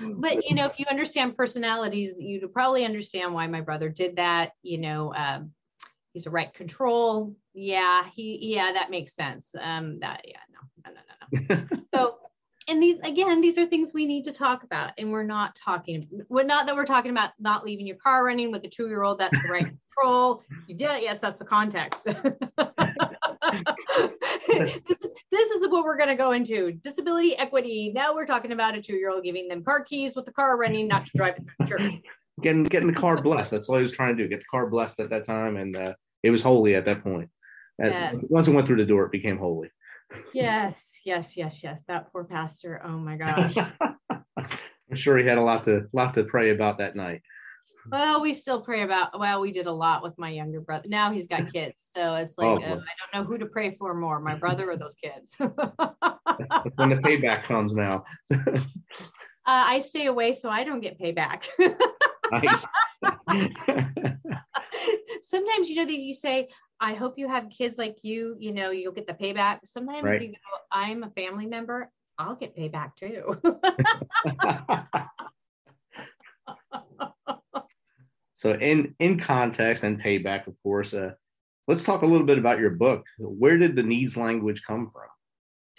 But 0.00 0.44
you 0.48 0.54
know, 0.54 0.66
if 0.66 0.72
you 0.78 0.86
understand 0.88 1.36
personalities, 1.36 2.14
you'd 2.18 2.52
probably 2.52 2.84
understand 2.84 3.34
why 3.34 3.46
my 3.46 3.60
brother 3.60 3.88
did 3.88 4.16
that. 4.16 4.52
You 4.62 4.78
know, 4.78 5.14
um, 5.14 5.52
he's 6.12 6.26
a 6.26 6.30
right 6.30 6.52
control. 6.52 7.34
Yeah, 7.54 8.02
he 8.14 8.54
yeah, 8.54 8.72
that 8.72 8.90
makes 8.90 9.14
sense. 9.14 9.54
Um, 9.60 9.98
that 10.00 10.22
yeah, 10.24 10.38
no, 10.52 10.92
no, 10.92 11.00
no, 11.40 11.56
no. 11.58 11.78
so 11.94 12.18
and 12.68 12.82
these 12.82 12.98
again 13.04 13.40
these 13.40 13.58
are 13.58 13.66
things 13.66 13.92
we 13.94 14.06
need 14.06 14.24
to 14.24 14.32
talk 14.32 14.64
about 14.64 14.90
and 14.98 15.10
we're 15.10 15.22
not 15.22 15.54
talking 15.54 16.08
well, 16.28 16.44
not 16.44 16.66
that 16.66 16.74
we're 16.74 16.84
talking 16.84 17.10
about 17.10 17.30
not 17.38 17.64
leaving 17.64 17.86
your 17.86 17.96
car 17.96 18.24
running 18.24 18.50
with 18.50 18.64
a 18.64 18.68
two 18.68 18.88
year 18.88 19.02
old 19.02 19.18
that's 19.18 19.40
the 19.42 19.48
right 19.48 19.66
control. 19.96 20.42
You 20.66 20.74
did 20.74 20.90
it. 20.90 21.02
Yes 21.02 21.18
that's 21.18 21.38
the 21.38 21.44
context. 21.44 22.02
This, 24.48 24.78
this 25.32 25.50
is 25.50 25.68
what 25.68 25.84
we're 25.84 25.96
going 25.96 26.08
to 26.08 26.14
go 26.14 26.32
into. 26.32 26.72
Disability 26.72 27.36
equity. 27.36 27.92
Now 27.94 28.14
we're 28.14 28.26
talking 28.26 28.52
about 28.52 28.74
a 28.74 28.82
two 28.82 28.94
year 28.94 29.10
old 29.10 29.24
giving 29.24 29.48
them 29.48 29.62
car 29.62 29.82
keys 29.84 30.14
with 30.14 30.24
the 30.24 30.32
car 30.32 30.56
running 30.56 30.88
not 30.88 31.06
to 31.06 31.12
drive 31.14 31.36
it 31.36 31.44
to 31.60 31.66
church. 31.66 31.92
Getting 32.42 32.64
getting 32.64 32.88
the 32.88 32.98
car 32.98 33.20
blessed. 33.22 33.50
That's 33.50 33.68
all 33.68 33.76
he 33.76 33.82
was 33.82 33.92
trying 33.92 34.14
to 34.14 34.22
do 34.22 34.28
get 34.28 34.40
the 34.40 34.46
car 34.50 34.68
blessed 34.68 35.00
at 35.00 35.08
that 35.08 35.24
time 35.24 35.56
and 35.56 35.74
uh, 35.74 35.94
it 36.22 36.30
was 36.30 36.42
holy 36.42 36.74
at 36.74 36.84
that 36.84 37.02
point. 37.02 37.30
Yes. 37.78 38.16
once 38.28 38.46
it 38.46 38.54
went 38.54 38.66
through 38.66 38.76
the 38.76 38.84
door 38.84 39.06
it 39.06 39.12
became 39.12 39.38
holy. 39.38 39.70
Yes 40.34 40.85
yes, 41.06 41.36
yes, 41.36 41.62
yes. 41.62 41.82
That 41.88 42.12
poor 42.12 42.24
pastor. 42.24 42.82
Oh 42.84 42.98
my 42.98 43.16
gosh. 43.16 43.54
I'm 44.36 44.94
sure 44.94 45.16
he 45.16 45.26
had 45.26 45.38
a 45.38 45.42
lot 45.42 45.64
to 45.64 45.86
lot 45.92 46.12
to 46.14 46.24
pray 46.24 46.50
about 46.50 46.78
that 46.78 46.96
night. 46.96 47.22
Well, 47.90 48.20
we 48.20 48.34
still 48.34 48.60
pray 48.60 48.82
about. 48.82 49.18
Well, 49.18 49.40
we 49.40 49.52
did 49.52 49.66
a 49.66 49.72
lot 49.72 50.02
with 50.02 50.18
my 50.18 50.30
younger 50.30 50.60
brother. 50.60 50.88
Now 50.88 51.12
he's 51.12 51.26
got 51.26 51.52
kids, 51.52 51.86
so 51.96 52.16
it's 52.16 52.36
like 52.36 52.48
oh, 52.48 52.56
uh, 52.56 52.58
I 52.58 52.68
don't 52.68 53.14
know 53.14 53.24
who 53.24 53.38
to 53.38 53.46
pray 53.46 53.76
for 53.76 53.94
more, 53.94 54.18
my 54.20 54.34
brother 54.34 54.70
or 54.70 54.76
those 54.76 54.96
kids. 55.02 55.36
when 55.38 56.90
the 56.90 56.96
payback 56.96 57.44
comes 57.44 57.74
now. 57.74 58.04
uh, 58.32 58.36
I 59.46 59.78
stay 59.78 60.06
away 60.06 60.32
so 60.32 60.50
I 60.50 60.64
don't 60.64 60.80
get 60.80 61.00
payback. 61.00 61.44
Sometimes 65.22 65.68
you 65.68 65.76
know 65.76 65.86
that 65.86 65.98
you 65.98 66.14
say, 66.14 66.48
I 66.80 66.94
hope 66.94 67.18
you 67.18 67.28
have 67.28 67.48
kids 67.48 67.78
like 67.78 67.98
you, 68.02 68.36
you 68.38 68.52
know, 68.52 68.70
you'll 68.70 68.92
get 68.92 69.06
the 69.06 69.14
payback. 69.14 69.60
Sometimes 69.64 70.04
right. 70.04 70.20
you 70.20 70.28
go, 70.28 70.36
I'm 70.70 71.02
a 71.04 71.10
family 71.10 71.46
member, 71.46 71.90
I'll 72.18 72.36
get 72.36 72.56
payback 72.56 72.96
too. 72.96 73.40
so 78.36 78.52
in 78.52 78.94
in 78.98 79.18
context 79.18 79.84
and 79.84 80.00
payback, 80.00 80.46
of 80.46 80.54
course, 80.62 80.94
uh, 80.94 81.12
let's 81.66 81.84
talk 81.84 82.02
a 82.02 82.06
little 82.06 82.26
bit 82.26 82.38
about 82.38 82.58
your 82.58 82.70
book. 82.70 83.06
Where 83.18 83.58
did 83.58 83.76
the 83.76 83.82
needs 83.82 84.16
language 84.16 84.62
come 84.66 84.90
from? 84.90 85.08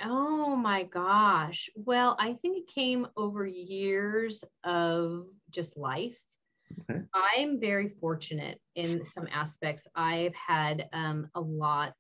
Oh 0.03 0.55
my 0.55 0.83
gosh. 0.83 1.69
Well, 1.75 2.15
I 2.19 2.33
think 2.33 2.57
it 2.57 2.67
came 2.67 3.07
over 3.17 3.45
years 3.45 4.43
of 4.63 5.25
just 5.49 5.75
life 5.77 6.19
Okay. 6.89 7.01
I'm 7.13 7.59
very 7.59 7.89
fortunate 7.89 8.59
in 8.75 9.03
some 9.03 9.27
aspects. 9.31 9.87
I've 9.95 10.35
had 10.35 10.89
um, 10.93 11.29
a 11.35 11.41
lot. 11.41 11.93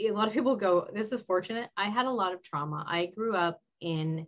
A 0.00 0.10
lot 0.10 0.28
of 0.28 0.34
people 0.34 0.56
go, 0.56 0.88
"This 0.94 1.12
is 1.12 1.22
fortunate." 1.22 1.70
I 1.76 1.88
had 1.88 2.06
a 2.06 2.10
lot 2.10 2.32
of 2.32 2.42
trauma. 2.42 2.84
I 2.88 3.06
grew 3.06 3.34
up 3.34 3.60
in 3.80 4.26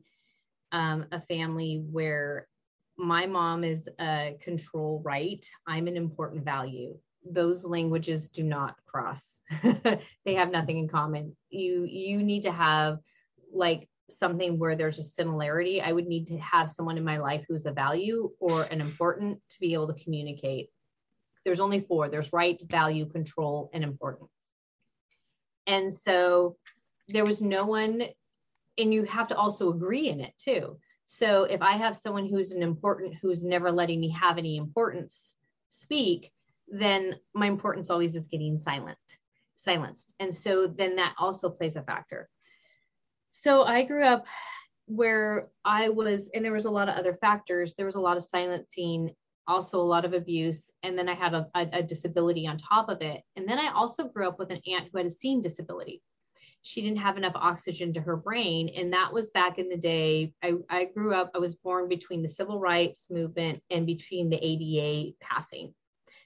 um, 0.73 1.07
a 1.13 1.21
family 1.21 1.83
where 1.91 2.49
my 2.97 3.27
mom 3.27 3.65
is 3.65 3.89
a 3.99 4.37
control 4.41 5.01
right. 5.05 5.45
I'm 5.67 5.89
an 5.89 5.97
important 5.97 6.45
value. 6.45 6.97
Those 7.25 7.65
languages 7.65 8.29
do 8.29 8.43
not 8.43 8.77
cross. 8.87 9.41
they 10.25 10.35
have 10.35 10.51
nothing 10.51 10.79
in 10.79 10.89
common. 10.89 11.37
You 11.51 11.85
you 11.85 12.23
need 12.23 12.43
to 12.45 12.53
have 12.53 12.99
like 13.53 13.89
something 14.13 14.59
where 14.59 14.77
there's 14.77 14.99
a 14.99 15.03
similarity, 15.03 15.81
I 15.81 15.93
would 15.93 16.07
need 16.07 16.27
to 16.29 16.39
have 16.39 16.71
someone 16.71 16.99
in 16.99 17.05
my 17.05 17.19
life 17.19 17.45
who's 17.49 17.67
a 17.67 17.73
value 17.73 18.31
or 18.41 18.65
an 18.65 18.81
important 18.81 19.41
to 19.51 19.61
be 19.61 19.75
able 19.75 19.93
to 19.93 20.05
communicate. 20.05 20.71
There's 21.45 21.61
only 21.61 21.81
four 21.81 22.09
there's 22.09 22.33
right, 22.33 22.61
value, 22.71 23.07
control, 23.07 23.71
and 23.73 23.83
important. 23.83 24.29
And 25.67 25.93
so 25.93 26.57
there 27.09 27.25
was 27.25 27.41
no 27.41 27.65
one, 27.65 28.03
and 28.79 28.95
you 28.95 29.05
have 29.05 29.29
to 29.29 29.37
also 29.37 29.71
agree 29.71 30.09
in 30.09 30.21
it 30.21 30.33
too. 30.39 30.79
So 31.07 31.45
if 31.45 31.61
I 31.63 31.73
have 31.73 31.97
someone 31.97 32.29
who's 32.29 32.53
an 32.53 32.63
important, 32.63 33.15
who's 33.21 33.43
never 33.43 33.73
letting 33.73 34.01
me 34.01 34.11
have 34.11 34.39
any 34.39 34.57
importance 34.57 35.35
speak, 35.69 36.31
then 36.69 37.17
my 37.35 37.47
importance 37.47 37.91
always 37.91 38.15
is 38.15 38.27
getting 38.27 38.59
silent, 38.59 38.99
silenced. 39.57 40.13
And 40.21 40.35
so 40.35 40.67
then 40.67 40.97
that 40.97 41.15
also 41.19 41.49
plays 41.51 41.77
a 41.77 41.83
factor. 41.83 42.29
So 43.33 43.65
I 43.65 43.83
grew 43.83 44.05
up 44.05 44.27
where 44.87 45.49
I 45.65 45.89
was, 45.89 46.31
and 46.35 46.45
there 46.45 46.53
was 46.53 46.65
a 46.65 46.71
lot 46.71 46.89
of 46.89 46.97
other 46.97 47.15
factors. 47.15 47.75
There 47.75 47.87
was 47.87 47.95
a 47.95 48.01
lot 48.01 48.17
of 48.17 48.25
silencing, 48.25 49.15
also 49.47 49.81
a 49.81 49.83
lot 49.83 50.05
of 50.05 50.15
abuse, 50.15 50.71
and 50.83 50.99
then 50.99 51.09
I 51.09 51.15
had 51.15 51.35
a, 51.35 51.47
a, 51.55 51.69
a 51.73 51.83
disability 51.83 52.47
on 52.47 52.59
top 52.59 52.89
of 52.89 53.01
it. 53.03 53.23
And 53.37 53.49
then 53.49 53.59
I 53.59 53.73
also 53.73 54.09
grew 54.09 54.27
up 54.27 54.39
with 54.39 54.51
an 54.51 54.61
aunt 54.67 54.89
who 54.91 54.99
had 54.99 55.07
a 55.07 55.11
seeing 55.11 55.41
disability. 55.41 56.03
She 56.63 56.83
didn't 56.83 56.99
have 56.99 57.17
enough 57.17 57.33
oxygen 57.37 57.93
to 57.95 58.01
her 58.01 58.17
brain. 58.17 58.69
And 58.69 58.93
that 58.93 59.13
was 59.13 59.31
back 59.31 59.59
in 59.59 59.69
the 59.69 59.79
day. 59.79 60.35
I, 60.43 60.55
I 60.69 60.85
grew 60.85 61.15
up, 61.15 61.31
I 61.35 61.39
was 61.39 61.55
born 61.55 61.89
between 61.89 62.23
the 62.23 62.29
civil 62.29 62.59
rights 62.59 63.09
movement 63.11 63.63
and 63.71 63.87
between 63.87 64.29
the 64.29 64.45
ADA 64.45 65.15
passing. 65.21 65.73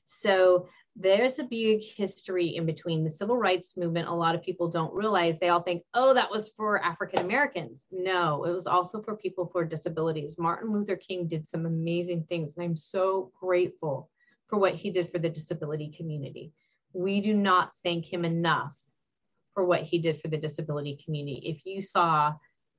So 0.07 0.69
there's 0.97 1.41
a 1.41 1.45
big 1.45 1.83
history 1.83 2.57
in 2.57 2.67
between 2.67 3.03
the 3.03 3.11
civil 3.11 3.37
rights 3.37 3.77
movement. 3.77 4.09
A 4.09 4.15
lot 4.15 4.35
of 4.35 4.43
people 4.43 4.69
don't 4.69 4.95
realize 4.95 5.39
they 5.39 5.49
all 5.49 5.63
think, 5.63 5.83
oh, 5.95 6.15
that 6.15 6.31
was 6.31 6.51
for 6.57 6.83
African 6.85 7.21
Americans. 7.21 7.87
No, 7.91 8.45
it 8.45 8.53
was 8.53 8.69
also 8.69 9.03
for 9.03 9.17
people 9.17 9.47
for 9.47 9.65
disabilities. 9.65 10.39
Martin 10.39 10.73
Luther 10.73 10.97
King 10.97 11.27
did 11.27 11.49
some 11.49 11.67
amazing 11.67 12.25
things, 12.29 12.53
and 12.57 12.65
I'm 12.65 12.77
so 12.77 13.33
grateful 13.41 14.09
for 14.47 14.59
what 14.59 14.75
he 14.75 14.91
did 14.91 15.11
for 15.11 15.19
the 15.19 15.29
disability 15.29 15.93
community. 15.97 16.53
We 16.93 17.21
do 17.21 17.35
not 17.35 17.73
thank 17.83 18.13
him 18.13 18.25
enough 18.25 18.73
for 19.53 19.65
what 19.65 19.83
he 19.83 19.99
did 19.99 20.21
for 20.21 20.29
the 20.29 20.37
disability 20.37 20.99
community. 21.05 21.43
If 21.45 21.67
you 21.67 21.83
saw, 21.83 22.35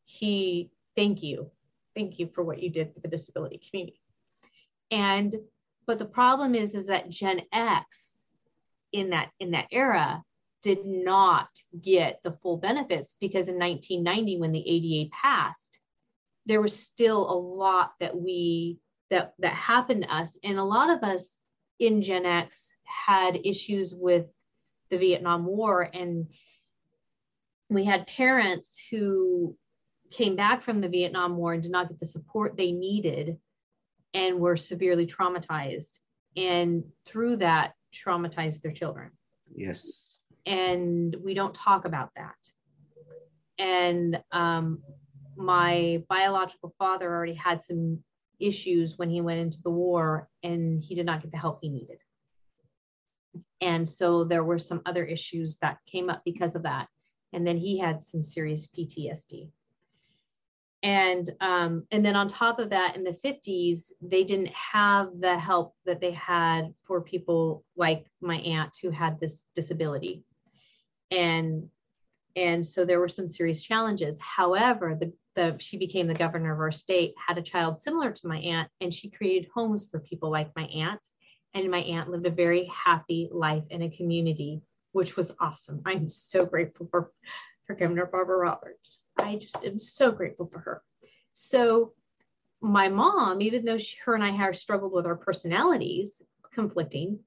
he, 0.05 0.71
thank 0.95 1.21
you. 1.21 1.51
Thank 1.95 2.17
you 2.19 2.29
for 2.33 2.43
what 2.43 2.61
you 2.61 2.69
did 2.69 2.93
for 2.93 3.01
the 3.01 3.07
disability 3.09 3.59
community. 3.69 4.01
And 4.91 5.35
but 5.87 5.99
the 5.99 6.05
problem 6.05 6.55
is, 6.55 6.75
is 6.75 6.87
that 6.87 7.09
Gen 7.09 7.41
X 7.51 8.25
in 8.91 9.09
that 9.11 9.31
in 9.39 9.51
that 9.51 9.67
era 9.71 10.23
did 10.61 10.85
not 10.85 11.49
get 11.79 12.21
the 12.23 12.31
full 12.31 12.57
benefits 12.57 13.15
because 13.19 13.47
in 13.47 13.59
1990, 13.59 14.39
when 14.39 14.51
the 14.51 14.67
ADA 14.67 15.09
passed, 15.11 15.79
there 16.45 16.61
was 16.61 16.77
still 16.77 17.29
a 17.29 17.37
lot 17.37 17.93
that 17.99 18.15
we 18.15 18.79
that 19.11 19.33
that 19.39 19.53
happened 19.53 20.03
to 20.03 20.15
us, 20.15 20.37
and 20.43 20.57
a 20.57 20.63
lot 20.63 20.89
of 20.89 21.03
us 21.03 21.45
in 21.79 22.01
Gen 22.01 22.25
X 22.25 22.73
had 22.83 23.39
issues 23.43 23.93
with 23.93 24.25
the 24.89 24.97
Vietnam 24.97 25.45
War, 25.45 25.89
and 25.93 26.27
we 27.69 27.83
had 27.83 28.07
parents 28.07 28.79
who 28.89 29.57
came 30.11 30.35
back 30.35 30.63
from 30.63 30.81
the 30.81 30.87
Vietnam 30.87 31.35
War 31.37 31.53
and 31.53 31.63
did 31.63 31.71
not 31.71 31.89
get 31.89 31.99
the 31.99 32.05
support 32.05 32.55
they 32.55 32.71
needed 32.71 33.37
and 34.15 34.39
were 34.39 34.55
severely 34.55 35.05
traumatized 35.05 35.99
and 36.37 36.83
through 37.05 37.35
that 37.35 37.73
traumatized 37.93 38.61
their 38.61 38.71
children. 38.71 39.11
Yes. 39.53 40.21
And 40.45 41.15
we 41.23 41.33
don't 41.33 41.53
talk 41.53 41.85
about 41.85 42.09
that. 42.15 42.35
And 43.59 44.21
um, 44.31 44.81
my 45.35 46.01
biological 46.07 46.73
father 46.79 47.13
already 47.13 47.33
had 47.33 47.63
some 47.63 47.99
issues 48.39 48.97
when 48.97 49.09
he 49.09 49.21
went 49.21 49.39
into 49.39 49.61
the 49.61 49.69
war 49.69 50.29
and 50.43 50.81
he 50.81 50.95
did 50.95 51.05
not 51.05 51.21
get 51.21 51.31
the 51.31 51.37
help 51.37 51.59
he 51.61 51.69
needed. 51.69 51.97
And 53.59 53.87
so 53.87 54.23
there 54.23 54.43
were 54.43 54.59
some 54.59 54.81
other 54.85 55.03
issues 55.03 55.57
that 55.57 55.77
came 55.85 56.09
up 56.09 56.21
because 56.23 56.55
of 56.55 56.63
that. 56.63 56.87
And 57.33 57.45
then 57.45 57.57
he 57.57 57.77
had 57.77 58.01
some 58.01 58.23
serious 58.23 58.67
ptsd 58.67 59.49
and 60.85 61.31
um, 61.41 61.83
and 61.89 62.05
then 62.05 62.15
on 62.15 62.27
top 62.27 62.59
of 62.59 62.69
that 62.69 62.95
in 62.95 63.03
the 63.03 63.17
50s 63.25 63.91
they 64.01 64.23
didn't 64.23 64.51
have 64.53 65.09
the 65.19 65.37
help 65.37 65.73
that 65.85 65.99
they 65.99 66.11
had 66.11 66.73
for 66.83 67.01
people 67.01 67.65
like 67.75 68.05
my 68.21 68.37
aunt 68.37 68.77
who 68.81 68.91
had 68.91 69.19
this 69.19 69.45
disability 69.55 70.23
and 71.09 71.67
and 72.35 72.65
so 72.65 72.83
there 72.83 72.99
were 72.99 73.07
some 73.07 73.27
serious 73.27 73.63
challenges. 73.63 74.17
However, 74.19 74.97
the, 74.99 75.13
the 75.35 75.55
she 75.59 75.77
became 75.77 76.07
the 76.07 76.13
governor 76.13 76.53
of 76.53 76.59
our 76.59 76.71
state, 76.71 77.13
had 77.25 77.37
a 77.37 77.41
child 77.41 77.81
similar 77.81 78.11
to 78.11 78.27
my 78.27 78.39
aunt, 78.39 78.69
and 78.81 78.93
she 78.93 79.09
created 79.09 79.49
homes 79.53 79.87
for 79.89 79.99
people 79.99 80.29
like 80.29 80.55
my 80.55 80.65
aunt. 80.65 80.99
And 81.53 81.71
my 81.71 81.79
aunt 81.79 82.09
lived 82.09 82.25
a 82.25 82.31
very 82.31 82.65
happy 82.65 83.29
life 83.31 83.63
in 83.69 83.83
a 83.83 83.89
community, 83.89 84.61
which 84.91 85.15
was 85.15 85.31
awesome. 85.39 85.81
I'm 85.85 86.09
so 86.09 86.45
grateful 86.45 86.87
for, 86.91 87.13
for 87.65 87.75
Governor 87.75 88.05
Barbara 88.05 88.37
Roberts. 88.37 88.99
I 89.17 89.35
just 89.35 89.63
am 89.63 89.79
so 89.79 90.11
grateful 90.11 90.47
for 90.51 90.59
her. 90.59 90.81
So 91.33 91.93
my 92.61 92.89
mom, 92.89 93.41
even 93.41 93.65
though 93.65 93.77
she, 93.77 93.97
her 94.05 94.15
and 94.15 94.23
I 94.23 94.31
have 94.31 94.57
struggled 94.57 94.93
with 94.93 95.05
our 95.05 95.15
personalities 95.15 96.21
conflicting, 96.51 97.19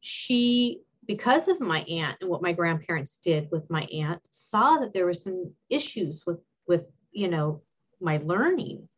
she 0.00 0.80
because 1.06 1.48
of 1.48 1.60
my 1.60 1.80
aunt 1.82 2.16
and 2.20 2.30
what 2.30 2.42
my 2.42 2.52
grandparents 2.52 3.16
did 3.16 3.50
with 3.50 3.68
my 3.68 3.82
aunt 3.84 4.20
saw 4.30 4.78
that 4.78 4.92
there 4.92 5.04
were 5.04 5.14
some 5.14 5.52
issues 5.68 6.24
with 6.26 6.38
with 6.66 6.84
you 7.12 7.28
know 7.28 7.62
my 8.00 8.18
learning 8.24 8.88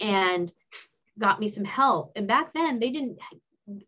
and 0.00 0.52
got 1.18 1.40
me 1.40 1.48
some 1.48 1.64
help 1.64 2.12
and 2.14 2.28
back 2.28 2.52
then 2.52 2.78
they 2.78 2.90
didn't 2.90 3.18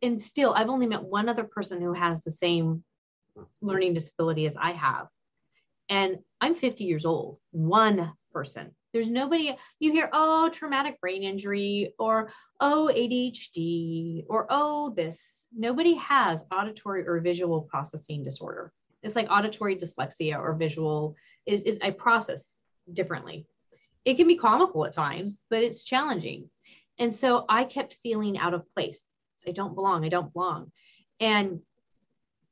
and 0.03 0.23
still 0.23 0.55
i've 0.55 0.71
only 0.71 0.87
met 0.87 1.03
one 1.03 1.29
other 1.29 1.45
person 1.45 1.81
who 1.81 1.93
has 1.93 2.23
the 2.23 2.31
same 2.31 2.83
learning 3.61 3.95
disability 3.95 4.47
as 4.47 4.57
i 4.57 4.73
have 4.73 5.09
and 5.89 6.19
i'm 6.41 6.55
50 6.55 6.85
years 6.85 7.05
old 7.05 7.39
one 7.51 8.13
person 8.33 8.75
there's 8.93 9.09
nobody 9.09 9.55
you 9.81 9.93
hear 9.93 10.09
oh 10.13 10.49
traumatic 10.49 11.01
brain 11.01 11.23
injury 11.23 11.95
or 11.99 12.31
oh, 12.61 12.91
ADHD 12.93 14.25
or 14.29 14.47
oh, 14.51 14.93
this. 14.97 15.47
Nobody 15.57 15.95
has 15.95 16.45
auditory 16.53 17.07
or 17.07 17.21
visual 17.21 17.63
processing 17.63 18.25
disorder. 18.25 18.73
It's 19.03 19.17
like 19.17 19.31
auditory 19.31 19.77
dyslexia 19.77 20.39
or 20.39 20.55
visual 20.55 21.15
is, 21.47 21.63
is 21.63 21.79
I 21.83 21.91
process 21.91 22.65
differently. 22.93 23.47
It 24.05 24.15
can 24.15 24.27
be 24.27 24.37
comical 24.37 24.85
at 24.87 24.93
times, 24.93 25.39
but 25.51 25.63
it's 25.63 25.85
challenging. 25.85 26.51
And 26.99 27.15
so 27.15 27.45
I 27.49 27.65
kept 27.65 27.99
feeling 28.03 28.39
out 28.39 28.55
of 28.55 28.69
place. 28.75 29.05
I 29.47 29.53
don't 29.53 29.75
belong. 29.75 30.05
I 30.05 30.09
don't 30.09 30.33
belong. 30.33 30.73
And 31.21 31.61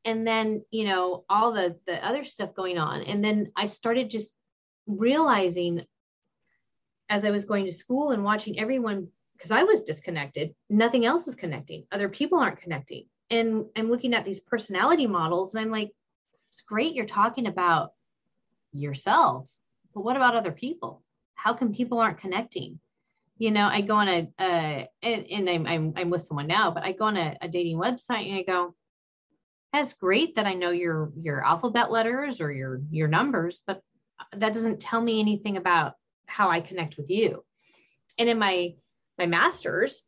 and 0.06 0.26
then 0.26 0.64
you 0.70 0.84
know 0.84 1.24
all 1.28 1.52
the 1.52 1.76
the 1.86 2.04
other 2.06 2.24
stuff 2.24 2.54
going 2.54 2.78
on 2.78 3.02
and 3.02 3.22
then 3.22 3.52
i 3.56 3.66
started 3.66 4.08
just 4.08 4.32
realizing 4.86 5.84
as 7.10 7.24
i 7.24 7.30
was 7.30 7.44
going 7.44 7.66
to 7.66 7.72
school 7.72 8.10
and 8.12 8.24
watching 8.24 8.58
everyone 8.58 9.08
because 9.36 9.50
I 9.50 9.62
was 9.64 9.82
disconnected. 9.82 10.54
Nothing 10.70 11.04
else 11.04 11.28
is 11.28 11.34
connecting. 11.34 11.84
Other 11.92 12.08
people 12.08 12.38
aren't 12.38 12.60
connecting. 12.60 13.06
And 13.30 13.66
I'm 13.76 13.90
looking 13.90 14.14
at 14.14 14.24
these 14.24 14.40
personality 14.40 15.06
models 15.06 15.54
and 15.54 15.62
I'm 15.62 15.70
like, 15.70 15.92
it's 16.48 16.62
great 16.62 16.94
you're 16.94 17.06
talking 17.06 17.46
about 17.46 17.92
yourself, 18.72 19.46
but 19.94 20.02
what 20.02 20.16
about 20.16 20.36
other 20.36 20.52
people? 20.52 21.02
How 21.34 21.54
come 21.54 21.72
people 21.74 21.98
aren't 21.98 22.18
connecting? 22.18 22.78
You 23.38 23.50
know, 23.50 23.66
I 23.66 23.82
go 23.82 23.96
on 23.96 24.08
a, 24.08 24.28
uh, 24.38 24.84
and, 25.02 25.26
and 25.30 25.50
I'm, 25.50 25.66
I'm, 25.66 25.92
I'm 25.96 26.10
with 26.10 26.22
someone 26.22 26.46
now, 26.46 26.70
but 26.70 26.84
I 26.84 26.92
go 26.92 27.06
on 27.06 27.16
a, 27.16 27.36
a 27.42 27.48
dating 27.48 27.76
website 27.76 28.28
and 28.30 28.38
I 28.38 28.42
go, 28.42 28.74
that's 29.76 29.92
great 29.92 30.36
that 30.36 30.46
I 30.46 30.54
know 30.54 30.70
your, 30.70 31.12
your 31.16 31.44
alphabet 31.44 31.90
letters 31.90 32.40
or 32.40 32.50
your, 32.50 32.80
your 32.90 33.08
numbers, 33.08 33.60
but 33.66 33.80
that 34.34 34.54
doesn't 34.54 34.80
tell 34.80 35.00
me 35.00 35.20
anything 35.20 35.56
about 35.56 35.94
how 36.26 36.48
I 36.48 36.60
connect 36.60 36.96
with 36.96 37.10
you. 37.10 37.44
And 38.18 38.28
in 38.28 38.38
my 38.38 38.74
my 39.18 39.26
master's, 39.26 40.02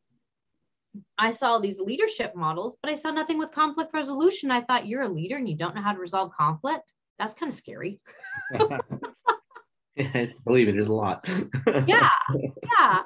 I 1.17 1.31
saw 1.31 1.59
these 1.59 1.81
leadership 1.81 2.35
models, 2.35 2.77
but 2.83 2.91
I 2.91 2.95
saw 2.95 3.11
nothing 3.11 3.39
with 3.39 3.53
conflict 3.53 3.93
resolution. 3.95 4.51
I 4.51 4.63
thought 4.63 4.87
you're 4.87 5.03
a 5.03 5.09
leader 5.09 5.37
and 5.37 5.49
you 5.49 5.57
don't 5.57 5.75
know 5.75 5.83
how 5.83 5.93
to 5.93 5.99
resolve 5.99 6.33
conflict. 6.39 6.93
That's 7.19 7.35
kind 7.35 7.51
of 7.51 7.57
scary. 7.57 8.01
believe 10.45 10.69
it, 10.69 10.73
there's 10.73 10.89
a 10.89 10.95
lot. 10.95 11.29
yeah, 11.87 12.09
yeah. 12.37 13.03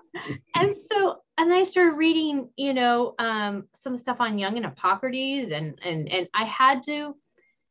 And 0.55 0.75
so, 0.91 1.22
and 1.39 1.51
then 1.51 1.59
I 1.59 1.63
started 1.63 1.97
reading, 1.97 2.51
you 2.57 2.75
know, 2.75 3.15
um, 3.19 3.65
some 3.75 3.97
stuff 3.97 4.19
on 4.21 4.39
Jung 4.39 4.57
and 4.57 4.67
Hippocrates, 4.67 5.51
and 5.51 5.79
and 5.83 6.09
and 6.09 6.29
I 6.35 6.45
had 6.45 6.83
to, 6.85 7.17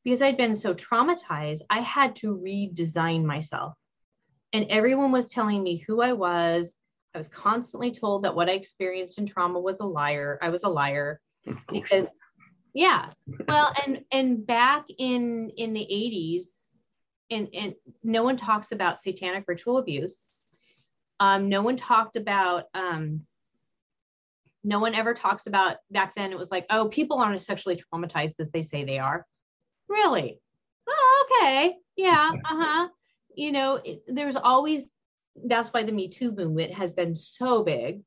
because 0.03 0.21
I'd 0.21 0.37
been 0.37 0.55
so 0.55 0.73
traumatized, 0.73 1.61
I 1.69 1.79
had 1.79 2.15
to 2.17 2.35
redesign 2.35 3.23
myself. 3.23 3.75
And 4.53 4.65
everyone 4.69 5.11
was 5.11 5.29
telling 5.29 5.63
me 5.63 5.77
who 5.77 6.01
I 6.01 6.13
was, 6.13 6.75
I 7.13 7.19
was 7.19 7.27
constantly 7.27 7.91
told 7.91 8.23
that 8.23 8.35
what 8.35 8.49
I 8.49 8.53
experienced 8.53 9.17
in 9.17 9.25
trauma 9.25 9.59
was 9.59 9.79
a 9.79 9.85
liar. 9.85 10.39
I 10.41 10.49
was 10.49 10.63
a 10.63 10.69
liar 10.69 11.21
because 11.71 12.07
yeah. 12.73 13.09
Well, 13.47 13.73
and 13.85 14.01
and 14.11 14.45
back 14.45 14.85
in 14.97 15.51
in 15.57 15.73
the 15.73 15.87
80s 15.91 16.69
and 17.29 17.47
and 17.53 17.75
no 18.03 18.23
one 18.23 18.37
talks 18.37 18.71
about 18.71 18.99
satanic 18.99 19.45
ritual 19.47 19.77
abuse. 19.77 20.29
Um, 21.19 21.49
no 21.49 21.61
one 21.61 21.77
talked 21.77 22.15
about 22.15 22.65
um, 22.73 23.21
no 24.63 24.79
one 24.79 24.95
ever 24.95 25.13
talks 25.13 25.47
about 25.47 25.77
back 25.89 26.13
then 26.15 26.31
it 26.31 26.37
was 26.37 26.51
like 26.51 26.65
oh 26.69 26.87
people 26.87 27.17
aren't 27.17 27.35
as 27.35 27.45
sexually 27.45 27.81
traumatized 27.93 28.39
as 28.39 28.51
they 28.51 28.61
say 28.61 28.83
they 28.83 28.99
are 28.99 29.25
really 29.89 30.39
oh 30.87 31.25
okay 31.25 31.75
yeah 31.95 32.31
uh-huh 32.45 32.87
you 33.35 33.51
know 33.51 33.79
it, 33.83 34.01
there's 34.07 34.35
always 34.35 34.91
that's 35.45 35.69
why 35.69 35.83
the 35.83 35.91
Me 35.91 36.07
Too 36.07 36.31
movement 36.31 36.73
has 36.73 36.93
been 36.93 37.15
so 37.15 37.63
big. 37.63 38.01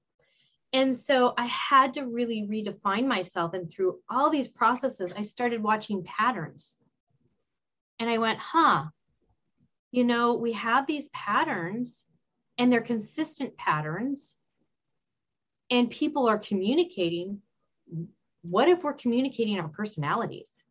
And 0.72 0.94
so 0.94 1.34
I 1.38 1.46
had 1.46 1.92
to 1.94 2.06
really 2.06 2.48
redefine 2.50 3.06
myself. 3.06 3.54
And 3.54 3.70
through 3.70 4.00
all 4.08 4.28
these 4.28 4.48
processes, 4.48 5.12
I 5.16 5.22
started 5.22 5.62
watching 5.62 6.04
patterns. 6.04 6.74
And 8.00 8.10
I 8.10 8.18
went, 8.18 8.40
huh, 8.40 8.86
you 9.92 10.04
know, 10.04 10.34
we 10.34 10.52
have 10.52 10.86
these 10.86 11.08
patterns 11.10 12.04
and 12.58 12.70
they're 12.70 12.80
consistent 12.80 13.56
patterns, 13.56 14.34
and 15.74 15.90
people 15.90 16.28
are 16.28 16.38
communicating. 16.38 17.40
What 18.42 18.68
if 18.68 18.84
we're 18.84 18.92
communicating 18.92 19.58
our 19.58 19.66
personalities? 19.66 20.62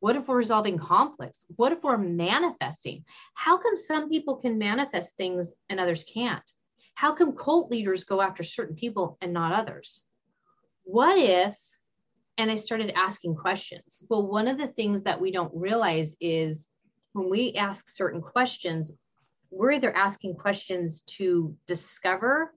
What 0.00 0.14
if 0.14 0.28
we're 0.28 0.36
resolving 0.36 0.76
conflicts? 0.76 1.46
What 1.56 1.72
if 1.72 1.82
we're 1.82 1.96
manifesting? 1.96 3.04
How 3.32 3.56
come 3.56 3.76
some 3.76 4.10
people 4.10 4.36
can 4.36 4.58
manifest 4.58 5.16
things 5.16 5.54
and 5.70 5.80
others 5.80 6.04
can't? 6.04 6.48
How 6.96 7.14
come 7.14 7.34
cult 7.34 7.70
leaders 7.70 8.04
go 8.04 8.20
after 8.20 8.42
certain 8.42 8.76
people 8.76 9.16
and 9.22 9.32
not 9.32 9.54
others? 9.54 10.04
What 10.84 11.16
if, 11.16 11.56
and 12.36 12.50
I 12.50 12.56
started 12.56 12.92
asking 12.94 13.36
questions. 13.36 14.02
Well, 14.10 14.26
one 14.26 14.48
of 14.48 14.58
the 14.58 14.68
things 14.68 15.02
that 15.04 15.20
we 15.20 15.30
don't 15.30 15.52
realize 15.54 16.14
is 16.20 16.68
when 17.12 17.30
we 17.30 17.54
ask 17.54 17.88
certain 17.88 18.20
questions, 18.20 18.92
we're 19.50 19.72
either 19.72 19.96
asking 19.96 20.36
questions 20.36 21.00
to 21.18 21.56
discover 21.66 22.52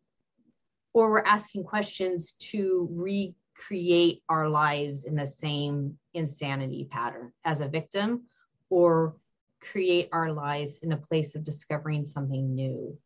or 0.93 1.09
we're 1.09 1.23
asking 1.23 1.63
questions 1.63 2.33
to 2.39 2.87
recreate 2.91 4.21
our 4.29 4.47
lives 4.47 5.05
in 5.05 5.15
the 5.15 5.27
same 5.27 5.97
insanity 6.13 6.87
pattern 6.89 7.31
as 7.43 7.61
a 7.61 7.67
victim 7.67 8.23
or 8.69 9.15
create 9.59 10.09
our 10.11 10.31
lives 10.31 10.79
in 10.83 10.91
a 10.91 10.97
place 10.97 11.35
of 11.35 11.43
discovering 11.43 12.05
something 12.05 12.53
new 12.53 12.97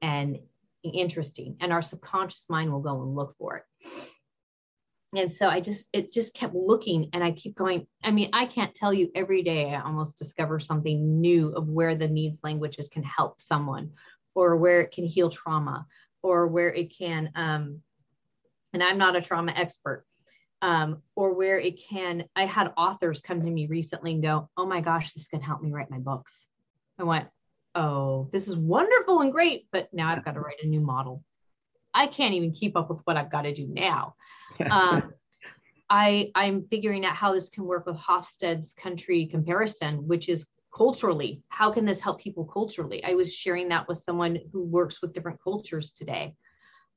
and 0.00 0.38
interesting. 0.82 1.56
And 1.60 1.72
our 1.72 1.82
subconscious 1.82 2.46
mind 2.48 2.72
will 2.72 2.80
go 2.80 3.02
and 3.02 3.14
look 3.14 3.34
for 3.38 3.56
it. 3.56 3.64
And 5.16 5.30
so 5.30 5.48
i 5.48 5.60
just 5.60 5.88
it 5.92 6.12
just 6.12 6.34
kept 6.34 6.54
looking 6.56 7.10
and 7.12 7.22
i 7.22 7.30
keep 7.30 7.54
going. 7.54 7.86
I 8.02 8.10
mean 8.10 8.30
i 8.32 8.46
can't 8.46 8.74
tell 8.74 8.92
you 8.92 9.10
every 9.14 9.42
day 9.42 9.72
i 9.72 9.80
almost 9.80 10.18
discover 10.18 10.58
something 10.58 11.20
new 11.20 11.50
of 11.50 11.68
where 11.68 11.94
the 11.94 12.08
needs 12.08 12.40
languages 12.42 12.88
can 12.88 13.04
help 13.04 13.40
someone 13.40 13.90
or 14.34 14.56
where 14.56 14.80
it 14.80 14.90
can 14.90 15.04
heal 15.04 15.30
trauma 15.30 15.86
or 16.24 16.48
where 16.48 16.72
it 16.72 16.96
can 16.96 17.30
um, 17.36 17.80
and 18.74 18.82
I'm 18.82 18.98
not 18.98 19.16
a 19.16 19.22
trauma 19.22 19.52
expert, 19.52 20.04
um, 20.60 21.00
or 21.14 21.32
where 21.32 21.58
it 21.58 21.80
can, 21.88 22.24
I 22.36 22.44
had 22.44 22.72
authors 22.76 23.20
come 23.20 23.40
to 23.40 23.50
me 23.50 23.66
recently 23.66 24.12
and 24.12 24.22
go, 24.22 24.50
Oh 24.56 24.66
my 24.66 24.80
gosh, 24.80 25.12
this 25.12 25.28
can 25.28 25.40
help 25.40 25.62
me 25.62 25.70
write 25.70 25.90
my 25.90 25.98
books. 25.98 26.46
I 26.98 27.04
went, 27.04 27.28
Oh, 27.74 28.28
this 28.32 28.48
is 28.48 28.56
wonderful 28.56 29.20
and 29.20 29.32
great, 29.32 29.68
but 29.72 29.88
now 29.94 30.08
I've 30.08 30.24
got 30.24 30.34
to 30.34 30.40
write 30.40 30.62
a 30.62 30.66
new 30.66 30.80
model. 30.80 31.22
I 31.94 32.08
can't 32.08 32.34
even 32.34 32.52
keep 32.52 32.76
up 32.76 32.90
with 32.90 32.98
what 33.04 33.16
I've 33.16 33.30
got 33.30 33.42
to 33.42 33.54
do 33.54 33.66
now. 33.66 34.16
Um, 34.70 35.14
I, 35.90 36.30
I'm 36.34 36.66
figuring 36.70 37.04
out 37.04 37.16
how 37.16 37.34
this 37.34 37.48
can 37.48 37.64
work 37.64 37.86
with 37.86 37.96
Hofstede's 37.96 38.72
country 38.72 39.26
comparison, 39.26 40.06
which 40.06 40.28
is 40.28 40.46
culturally. 40.74 41.42
How 41.48 41.70
can 41.70 41.84
this 41.84 42.00
help 42.00 42.20
people 42.20 42.44
culturally? 42.44 43.02
I 43.04 43.14
was 43.14 43.32
sharing 43.32 43.68
that 43.68 43.86
with 43.86 43.98
someone 43.98 44.38
who 44.52 44.64
works 44.64 45.00
with 45.00 45.12
different 45.12 45.42
cultures 45.42 45.92
today. 45.92 46.34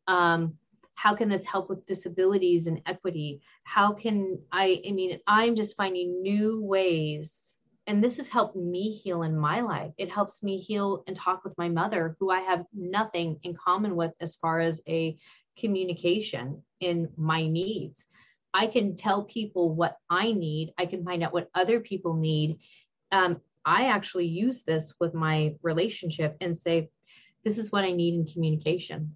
Um, 0.08 0.58
how 0.98 1.14
can 1.14 1.30
this 1.30 1.46
help 1.46 1.70
with 1.70 1.86
disabilities 1.86 2.66
and 2.66 2.82
equity 2.88 3.40
how 3.64 3.94
can 3.94 4.38
i 4.52 4.82
i 4.86 4.92
mean 4.92 5.20
i'm 5.28 5.56
just 5.56 5.78
finding 5.78 6.24
new 6.24 6.60
ways 6.64 7.56
and 7.86 8.04
this 8.04 8.18
has 8.18 8.28
helped 8.28 8.56
me 8.56 8.96
heal 8.96 9.22
in 9.22 9.38
my 9.38 9.62
life 9.62 9.92
it 9.98 10.10
helps 10.10 10.42
me 10.42 10.58
heal 10.58 11.04
and 11.06 11.16
talk 11.16 11.44
with 11.44 11.56
my 11.58 11.70
mother 11.70 12.16
who 12.20 12.32
i 12.32 12.40
have 12.40 12.66
nothing 12.74 13.40
in 13.44 13.56
common 13.56 13.96
with 13.96 14.12
as 14.22 14.36
far 14.36 14.60
as 14.60 14.82
a 14.88 15.16
communication 15.56 16.64
in 16.80 17.08
my 17.16 17.46
needs 17.46 18.08
i 18.56 18.66
can 18.66 18.96
tell 18.96 19.24
people 19.24 19.76
what 19.76 19.98
i 20.10 20.32
need 20.32 20.74
i 20.80 20.86
can 20.86 21.06
find 21.06 21.24
out 21.24 21.34
what 21.34 21.50
other 21.54 21.80
people 21.80 22.16
need 22.16 22.58
um, 23.12 23.40
I 23.68 23.88
actually 23.88 24.28
use 24.28 24.64
this 24.64 24.94
with 24.98 25.14
my 25.14 25.56
relationship 25.62 26.38
and 26.40 26.58
say, 26.58 26.90
this 27.44 27.58
is 27.58 27.70
what 27.70 27.84
I 27.84 27.92
need 27.92 28.14
in 28.14 28.26
communication. 28.26 29.16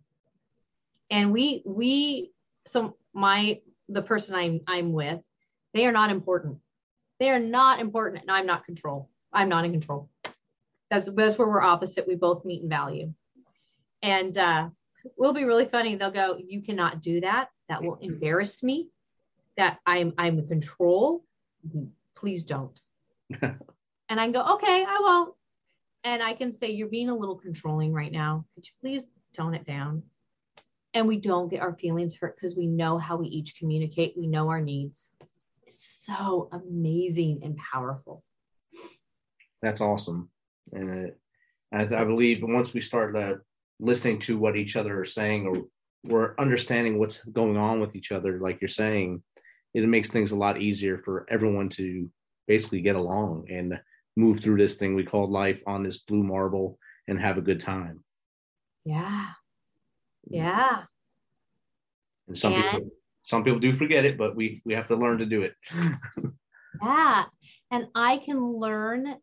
And 1.09 1.31
we, 1.31 1.63
we, 1.65 2.31
so 2.65 2.97
my, 3.13 3.61
the 3.87 4.01
person 4.01 4.35
I'm, 4.35 4.59
I'm 4.67 4.91
with, 4.91 5.25
they 5.73 5.87
are 5.87 5.93
not 5.93 6.09
important. 6.09 6.57
They 7.19 7.29
are 7.29 7.39
not 7.39 7.79
important 7.79 8.23
and 8.23 8.31
I'm 8.31 8.45
not 8.45 8.65
control. 8.65 9.09
I'm 9.31 9.47
not 9.47 9.63
in 9.63 9.71
control. 9.71 10.09
That's, 10.89 11.09
that's 11.09 11.37
where 11.37 11.47
we're 11.47 11.61
opposite. 11.61 12.05
We 12.05 12.15
both 12.15 12.43
meet 12.43 12.61
in 12.61 12.67
value. 12.67 13.13
And 14.01 14.37
uh, 14.37 14.69
will 15.15 15.31
be 15.31 15.45
really 15.45 15.65
funny. 15.65 15.95
They'll 15.95 16.11
go, 16.11 16.37
you 16.45 16.61
cannot 16.61 17.01
do 17.01 17.21
that. 17.21 17.49
That 17.69 17.83
will 17.83 17.95
embarrass 18.01 18.63
me. 18.63 18.89
That 19.55 19.79
I'm 19.85 20.13
I'm 20.17 20.39
in 20.39 20.47
control. 20.47 21.23
Please 22.15 22.43
don't. 22.43 22.77
and 24.11 24.19
I 24.19 24.25
can 24.25 24.33
go, 24.33 24.43
okay, 24.55 24.85
I 24.85 24.99
won't. 25.01 25.33
And 26.03 26.21
I 26.21 26.33
can 26.33 26.51
say, 26.51 26.69
you're 26.69 26.89
being 26.89 27.09
a 27.09 27.15
little 27.15 27.37
controlling 27.37 27.93
right 27.93 28.11
now. 28.11 28.43
Could 28.53 28.65
you 28.65 28.73
please 28.81 29.05
tone 29.33 29.55
it 29.55 29.65
down? 29.65 30.03
And 30.93 31.07
we 31.07 31.15
don't 31.15 31.47
get 31.47 31.61
our 31.61 31.73
feelings 31.75 32.17
hurt 32.17 32.35
because 32.35 32.57
we 32.57 32.67
know 32.67 32.97
how 32.97 33.15
we 33.15 33.27
each 33.27 33.55
communicate. 33.55 34.17
We 34.17 34.27
know 34.27 34.49
our 34.49 34.59
needs. 34.59 35.09
It's 35.65 36.03
so 36.05 36.49
amazing 36.51 37.39
and 37.43 37.55
powerful. 37.55 38.21
That's 39.61 39.79
awesome. 39.79 40.29
And 40.73 41.13
I, 41.71 41.83
I 41.83 42.03
believe 42.03 42.39
once 42.43 42.73
we 42.73 42.81
start 42.81 43.15
uh, 43.15 43.35
listening 43.79 44.19
to 44.21 44.37
what 44.37 44.57
each 44.57 44.75
other 44.75 44.99
are 44.99 45.05
saying 45.05 45.47
or 45.47 45.63
we're 46.03 46.35
understanding 46.37 46.99
what's 46.99 47.23
going 47.23 47.55
on 47.55 47.79
with 47.79 47.95
each 47.95 48.11
other, 48.11 48.41
like 48.41 48.59
you're 48.59 48.67
saying, 48.67 49.23
it 49.73 49.87
makes 49.87 50.09
things 50.09 50.33
a 50.33 50.37
lot 50.37 50.61
easier 50.61 50.97
for 50.97 51.25
everyone 51.29 51.69
to 51.69 52.09
basically 52.45 52.81
get 52.81 52.97
along 52.97 53.45
and 53.49 53.79
move 54.21 54.39
through 54.39 54.57
this 54.57 54.75
thing 54.75 54.95
we 54.95 55.03
call 55.03 55.29
life 55.29 55.61
on 55.65 55.83
this 55.83 55.97
blue 55.97 56.23
marble 56.23 56.77
and 57.07 57.19
have 57.19 57.37
a 57.37 57.41
good 57.41 57.59
time. 57.59 58.03
Yeah. 58.85 59.27
Mm. 60.29 60.35
Yeah. 60.37 60.83
And 62.27 62.37
some 62.37 62.53
and, 62.53 62.63
people 62.63 62.89
some 63.25 63.43
people 63.43 63.59
do 63.59 63.75
forget 63.75 64.05
it, 64.05 64.17
but 64.17 64.35
we 64.35 64.61
we 64.65 64.73
have 64.73 64.87
to 64.87 64.95
learn 64.95 65.17
to 65.17 65.25
do 65.25 65.41
it. 65.41 65.55
yeah. 66.83 67.25
And 67.71 67.87
I 67.95 68.17
can 68.17 68.39
learn 68.39 69.15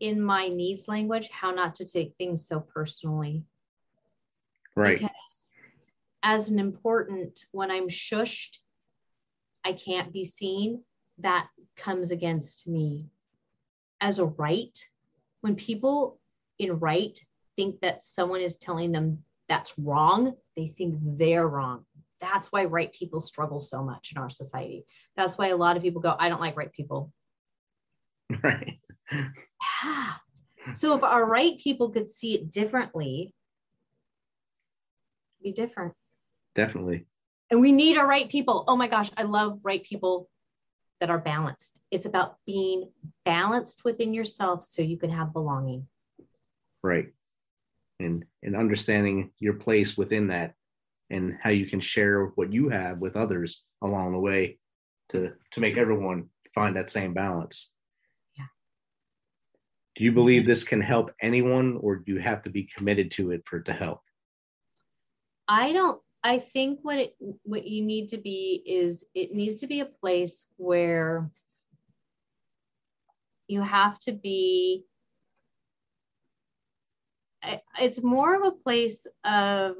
in 0.00 0.20
my 0.20 0.48
needs 0.48 0.88
language 0.88 1.28
how 1.30 1.50
not 1.50 1.74
to 1.76 1.86
take 1.86 2.14
things 2.16 2.46
so 2.46 2.60
personally. 2.60 3.44
Right. 4.74 4.98
Because 4.98 5.52
as 6.22 6.50
an 6.50 6.58
important, 6.58 7.46
when 7.52 7.70
I'm 7.70 7.88
shushed, 7.88 8.58
I 9.64 9.72
can't 9.72 10.12
be 10.12 10.24
seen, 10.24 10.82
that 11.18 11.48
comes 11.76 12.10
against 12.10 12.68
me. 12.68 13.06
As 14.00 14.18
a 14.18 14.26
right, 14.26 14.78
when 15.40 15.56
people 15.56 16.18
in 16.58 16.78
right 16.78 17.18
think 17.56 17.80
that 17.80 18.02
someone 18.02 18.40
is 18.40 18.56
telling 18.56 18.92
them 18.92 19.22
that's 19.48 19.78
wrong, 19.78 20.34
they 20.56 20.68
think 20.68 20.98
they're 21.00 21.46
wrong. 21.46 21.84
That's 22.20 22.50
why 22.50 22.64
right 22.64 22.92
people 22.92 23.20
struggle 23.20 23.60
so 23.60 23.82
much 23.82 24.12
in 24.12 24.20
our 24.20 24.30
society. 24.30 24.84
That's 25.16 25.38
why 25.38 25.48
a 25.48 25.56
lot 25.56 25.76
of 25.76 25.82
people 25.82 26.00
go, 26.00 26.14
I 26.18 26.28
don't 26.28 26.40
like 26.40 26.56
right 26.56 26.72
people. 26.72 27.12
Right. 28.42 28.80
Yeah. 29.12 30.14
So 30.72 30.96
if 30.96 31.04
our 31.04 31.24
right 31.24 31.58
people 31.60 31.90
could 31.90 32.10
see 32.10 32.34
it 32.34 32.50
differently, 32.50 33.32
be 35.42 35.52
different. 35.52 35.94
Definitely. 36.56 37.06
And 37.50 37.60
we 37.60 37.70
need 37.70 37.98
our 37.98 38.06
right 38.06 38.28
people. 38.28 38.64
Oh 38.66 38.76
my 38.76 38.88
gosh, 38.88 39.10
I 39.16 39.22
love 39.22 39.60
right 39.62 39.82
people 39.84 40.28
that 41.00 41.10
are 41.10 41.18
balanced. 41.18 41.80
It's 41.90 42.06
about 42.06 42.36
being 42.46 42.90
balanced 43.24 43.84
within 43.84 44.14
yourself 44.14 44.64
so 44.64 44.82
you 44.82 44.96
can 44.96 45.10
have 45.10 45.32
belonging. 45.32 45.86
Right. 46.82 47.08
And 48.00 48.24
and 48.42 48.56
understanding 48.56 49.30
your 49.38 49.54
place 49.54 49.96
within 49.96 50.28
that 50.28 50.54
and 51.10 51.36
how 51.42 51.50
you 51.50 51.66
can 51.66 51.80
share 51.80 52.26
what 52.34 52.52
you 52.52 52.68
have 52.68 52.98
with 52.98 53.16
others 53.16 53.62
along 53.82 54.12
the 54.12 54.18
way 54.18 54.58
to 55.10 55.32
to 55.52 55.60
make 55.60 55.76
everyone 55.76 56.28
find 56.54 56.76
that 56.76 56.90
same 56.90 57.14
balance. 57.14 57.72
Yeah. 58.36 58.46
Do 59.96 60.04
you 60.04 60.12
believe 60.12 60.46
this 60.46 60.64
can 60.64 60.80
help 60.80 61.10
anyone 61.20 61.78
or 61.80 61.96
do 61.96 62.12
you 62.12 62.20
have 62.20 62.42
to 62.42 62.50
be 62.50 62.64
committed 62.64 63.10
to 63.12 63.30
it 63.30 63.42
for 63.46 63.58
it 63.58 63.64
to 63.66 63.72
help? 63.72 64.00
I 65.48 65.72
don't 65.72 66.00
I 66.22 66.38
think 66.38 66.80
what 66.82 66.98
it 66.98 67.16
what 67.44 67.66
you 67.66 67.82
need 67.82 68.08
to 68.10 68.18
be 68.18 68.62
is 68.66 69.04
it 69.14 69.32
needs 69.34 69.60
to 69.60 69.66
be 69.66 69.80
a 69.80 69.86
place 69.86 70.46
where 70.56 71.30
you 73.48 73.62
have 73.62 73.98
to 74.00 74.12
be 74.12 74.84
it's 77.80 78.02
more 78.02 78.34
of 78.34 78.42
a 78.42 78.50
place 78.56 79.06
of 79.24 79.76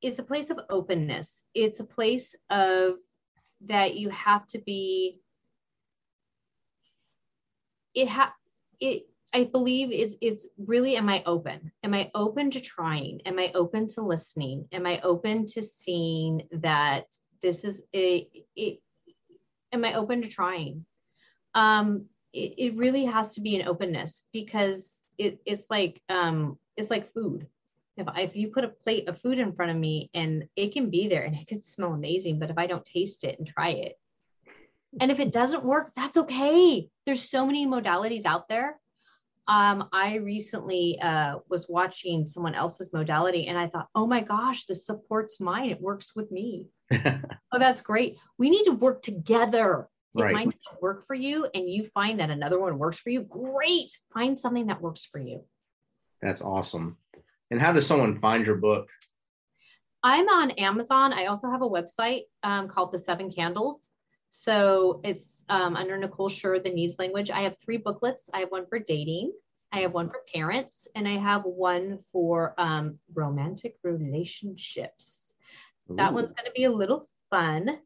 it's 0.00 0.18
a 0.18 0.24
place 0.24 0.50
of 0.50 0.58
openness. 0.68 1.42
It's 1.54 1.78
a 1.78 1.84
place 1.84 2.34
of 2.50 2.96
that 3.66 3.94
you 3.94 4.10
have 4.10 4.46
to 4.48 4.58
be 4.58 5.20
it 7.94 8.08
ha 8.08 8.34
it 8.80 9.06
I 9.34 9.44
believe 9.44 9.90
it's 9.90 10.14
it's 10.20 10.46
really 10.58 10.96
am 10.96 11.08
I 11.08 11.22
open? 11.24 11.72
Am 11.82 11.94
I 11.94 12.10
open 12.14 12.50
to 12.50 12.60
trying? 12.60 13.22
Am 13.24 13.38
I 13.38 13.50
open 13.54 13.86
to 13.88 14.02
listening? 14.02 14.68
Am 14.72 14.86
I 14.86 15.00
open 15.00 15.46
to 15.46 15.62
seeing 15.62 16.42
that 16.52 17.06
this 17.42 17.64
is 17.64 17.82
a 17.94 18.28
it, 18.54 18.80
am 19.72 19.84
I 19.84 19.94
open 19.94 20.22
to 20.22 20.28
trying? 20.28 20.84
Um 21.54 22.06
it, 22.32 22.54
it 22.58 22.76
really 22.76 23.06
has 23.06 23.34
to 23.34 23.40
be 23.40 23.56
an 23.58 23.68
openness 23.68 24.26
because 24.32 25.00
it, 25.18 25.40
it's 25.46 25.68
like 25.70 26.02
um 26.08 26.58
it's 26.76 26.90
like 26.90 27.12
food. 27.14 27.46
If, 27.96 28.06
if 28.16 28.36
you 28.36 28.48
put 28.48 28.64
a 28.64 28.68
plate 28.68 29.08
of 29.08 29.20
food 29.20 29.38
in 29.38 29.52
front 29.52 29.70
of 29.70 29.76
me 29.76 30.10
and 30.14 30.48
it 30.56 30.72
can 30.72 30.90
be 30.90 31.08
there 31.08 31.22
and 31.22 31.34
it 31.34 31.46
could 31.46 31.64
smell 31.64 31.92
amazing, 31.92 32.38
but 32.38 32.50
if 32.50 32.56
I 32.58 32.66
don't 32.66 32.84
taste 32.84 33.24
it 33.24 33.38
and 33.38 33.46
try 33.46 33.70
it, 33.70 33.98
and 35.00 35.10
if 35.10 35.20
it 35.20 35.32
doesn't 35.32 35.64
work, 35.64 35.92
that's 35.96 36.16
okay. 36.16 36.88
There's 37.06 37.28
so 37.28 37.46
many 37.46 37.66
modalities 37.66 38.24
out 38.24 38.48
there 38.48 38.78
um, 39.48 39.88
I 39.92 40.16
recently 40.16 40.98
uh, 41.00 41.36
was 41.48 41.66
watching 41.68 42.26
someone 42.26 42.54
else's 42.54 42.92
modality 42.92 43.48
and 43.48 43.58
I 43.58 43.66
thought, 43.66 43.88
oh 43.94 44.06
my 44.06 44.20
gosh, 44.20 44.66
this 44.66 44.86
supports 44.86 45.40
mine. 45.40 45.70
It 45.70 45.80
works 45.80 46.14
with 46.14 46.30
me. 46.30 46.66
oh, 46.92 47.58
that's 47.58 47.80
great. 47.80 48.18
We 48.38 48.50
need 48.50 48.64
to 48.64 48.72
work 48.72 49.02
together. 49.02 49.88
If 50.14 50.22
right. 50.22 50.34
mine 50.34 50.52
doesn't 50.66 50.82
work 50.82 51.06
for 51.06 51.14
you 51.14 51.48
and 51.54 51.68
you 51.68 51.88
find 51.94 52.20
that 52.20 52.30
another 52.30 52.60
one 52.60 52.78
works 52.78 52.98
for 52.98 53.10
you, 53.10 53.22
great. 53.22 53.90
Find 54.14 54.38
something 54.38 54.66
that 54.66 54.80
works 54.80 55.06
for 55.10 55.18
you. 55.18 55.44
That's 56.20 56.42
awesome. 56.42 56.98
And 57.50 57.60
how 57.60 57.72
does 57.72 57.86
someone 57.86 58.20
find 58.20 58.46
your 58.46 58.56
book? 58.56 58.88
I'm 60.04 60.28
on 60.28 60.52
Amazon. 60.52 61.12
I 61.12 61.26
also 61.26 61.50
have 61.50 61.62
a 61.62 61.68
website 61.68 62.22
um, 62.42 62.68
called 62.68 62.92
The 62.92 62.98
Seven 62.98 63.30
Candles. 63.30 63.88
So 64.34 65.02
it's 65.04 65.44
um, 65.50 65.76
under 65.76 65.98
Nicole 65.98 66.30
Shir, 66.30 66.58
the 66.58 66.70
needs 66.70 66.98
language. 66.98 67.30
I 67.30 67.42
have 67.42 67.58
three 67.58 67.76
booklets. 67.76 68.30
I 68.32 68.38
have 68.38 68.50
one 68.50 68.64
for 68.64 68.78
dating, 68.78 69.34
I 69.70 69.80
have 69.80 69.92
one 69.92 70.08
for 70.08 70.22
parents, 70.32 70.88
and 70.94 71.06
I 71.06 71.18
have 71.18 71.42
one 71.44 71.98
for 72.10 72.54
um, 72.56 72.98
romantic 73.12 73.76
relationships. 73.82 75.34
Ooh. 75.90 75.96
That 75.96 76.14
one's 76.14 76.32
going 76.32 76.46
to 76.46 76.52
be 76.52 76.64
a 76.64 76.70
little 76.70 77.10
fun. 77.28 77.78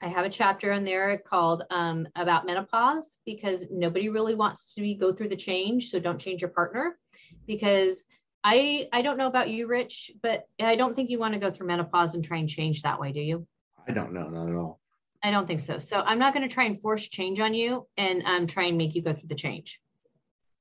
I 0.00 0.08
have 0.08 0.24
a 0.24 0.30
chapter 0.30 0.72
in 0.72 0.84
there 0.84 1.18
called 1.18 1.64
um, 1.68 2.08
about 2.16 2.46
menopause 2.46 3.18
because 3.26 3.66
nobody 3.70 4.08
really 4.08 4.34
wants 4.34 4.72
to 4.76 4.80
be, 4.80 4.94
go 4.94 5.12
through 5.12 5.28
the 5.28 5.36
change. 5.36 5.90
So 5.90 6.00
don't 6.00 6.18
change 6.18 6.40
your 6.40 6.48
partner 6.48 6.98
because 7.46 8.06
I 8.42 8.88
I 8.90 9.02
don't 9.02 9.18
know 9.18 9.26
about 9.26 9.50
you, 9.50 9.66
Rich, 9.66 10.12
but 10.22 10.46
I 10.58 10.76
don't 10.76 10.96
think 10.96 11.10
you 11.10 11.18
want 11.18 11.34
to 11.34 11.40
go 11.40 11.50
through 11.50 11.66
menopause 11.66 12.14
and 12.14 12.24
try 12.24 12.38
and 12.38 12.48
change 12.48 12.80
that 12.80 12.98
way, 12.98 13.12
do 13.12 13.20
you? 13.20 13.46
I 13.86 13.92
don't 13.92 14.14
know, 14.14 14.30
not 14.30 14.48
at 14.48 14.56
all. 14.56 14.80
I 15.22 15.30
don't 15.30 15.46
think 15.46 15.60
so. 15.60 15.78
So 15.78 16.00
I'm 16.00 16.18
not 16.18 16.34
going 16.34 16.48
to 16.48 16.52
try 16.52 16.64
and 16.64 16.80
force 16.80 17.06
change 17.08 17.40
on 17.40 17.54
you 17.54 17.86
and 17.96 18.22
um, 18.24 18.46
try 18.46 18.64
and 18.64 18.78
make 18.78 18.94
you 18.94 19.02
go 19.02 19.12
through 19.12 19.28
the 19.28 19.34
change. 19.34 19.80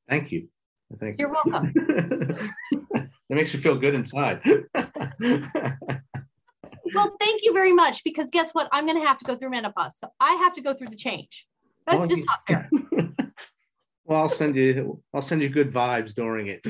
Thank 0.10 0.32
you. 0.32 0.48
Thank 1.00 1.20
You're 1.20 1.30
you. 1.30 1.36
welcome. 1.46 1.72
that 2.92 3.10
makes 3.30 3.54
me 3.54 3.60
feel 3.60 3.78
good 3.78 3.94
inside. 3.94 4.42
well, 4.74 4.90
thank 7.20 7.44
you 7.44 7.54
very 7.54 7.74
much 7.74 8.04
because 8.04 8.30
guess 8.32 8.52
what? 8.54 8.68
I'm 8.72 8.86
going 8.86 9.00
to 9.00 9.08
have 9.08 9.20
to 9.20 9.26
go 9.26 9.36
through 9.36 9.52
menopause. 9.52 9.98
So 9.98 10.08
I 10.20 10.34
have 10.34 10.54
to 10.56 10.62
go 10.62 10.74
through 10.74 10.90
the 10.90 10.96
change. 10.96 11.48
That's 11.86 12.10
just 12.10 12.26
not 12.26 12.40
fair. 12.48 12.70
well, 14.06 14.22
I'll 14.22 14.30
send 14.30 14.56
you 14.56 15.02
I'll 15.14 15.22
send 15.22 15.42
you 15.42 15.50
good 15.50 15.72
vibes 15.72 16.14
during 16.14 16.48
it. 16.48 16.62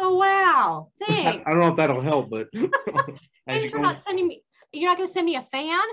oh 0.00 0.16
wow. 0.16 0.88
Thanks. 1.06 1.44
I, 1.46 1.50
I, 1.50 1.52
don't 1.54 1.60
know 1.60 1.68
if 1.68 1.76
that'll 1.76 2.00
help, 2.00 2.30
but 2.30 2.48
thanks 3.46 3.70
for 3.70 3.78
not 3.78 4.04
sending 4.04 4.26
me 4.26 4.42
you're 4.72 4.90
not 4.90 4.96
going 4.96 5.06
to 5.06 5.12
send 5.12 5.26
me 5.26 5.36
a 5.36 5.46
fan? 5.50 5.86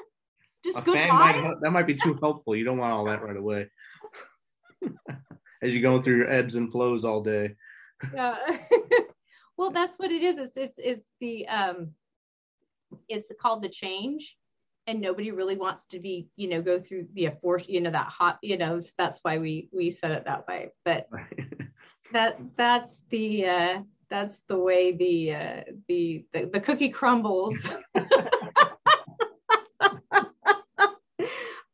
Just 0.65 0.77
a 0.77 0.81
good 0.81 0.95
fan 0.95 1.13
might, 1.13 1.61
that 1.61 1.71
might 1.71 1.85
be 1.85 1.93
too 1.93 2.17
helpful. 2.19 2.55
You 2.55 2.65
don't 2.65 2.79
want 2.79 2.91
all 2.91 3.05
that 3.05 3.21
right 3.21 3.37
away. 3.37 3.67
As 5.61 5.73
you're 5.73 5.81
going 5.83 6.01
through 6.01 6.17
your 6.17 6.29
ebbs 6.29 6.55
and 6.55 6.71
flows 6.71 7.05
all 7.05 7.21
day. 7.21 7.55
Yeah. 8.13 8.35
well, 9.57 9.69
that's 9.69 9.97
what 9.97 10.11
it 10.11 10.23
is. 10.23 10.39
It's 10.39 10.57
it's 10.57 10.79
it's 10.79 11.11
the 11.19 11.47
um 11.47 11.91
it's 13.07 13.27
called 13.39 13.61
the 13.61 13.69
change. 13.69 14.37
and 14.87 15.01
nobody 15.01 15.31
really 15.31 15.57
wants 15.57 15.85
to 15.87 15.99
be 15.99 16.27
you 16.35 16.47
know 16.49 16.61
go 16.61 16.79
through 16.79 17.03
be 17.13 17.25
a 17.25 17.31
force 17.31 17.65
you 17.67 17.81
know 17.81 17.91
that 17.91 18.07
hot 18.07 18.37
you 18.41 18.57
know 18.57 18.81
that's 18.97 19.19
why 19.23 19.37
we 19.37 19.69
we 19.71 19.89
said 19.89 20.11
it 20.11 20.25
that 20.25 20.47
way 20.47 20.69
but 20.83 21.09
that 22.13 22.39
that's 22.55 23.01
the 23.09 23.47
uh 23.47 23.81
that's 24.09 24.41
the 24.41 24.57
way 24.57 24.91
the 24.91 25.33
uh 25.33 25.61
the 25.87 26.25
the, 26.33 26.45
the 26.53 26.59
cookie 26.59 26.89
crumbles 26.89 27.67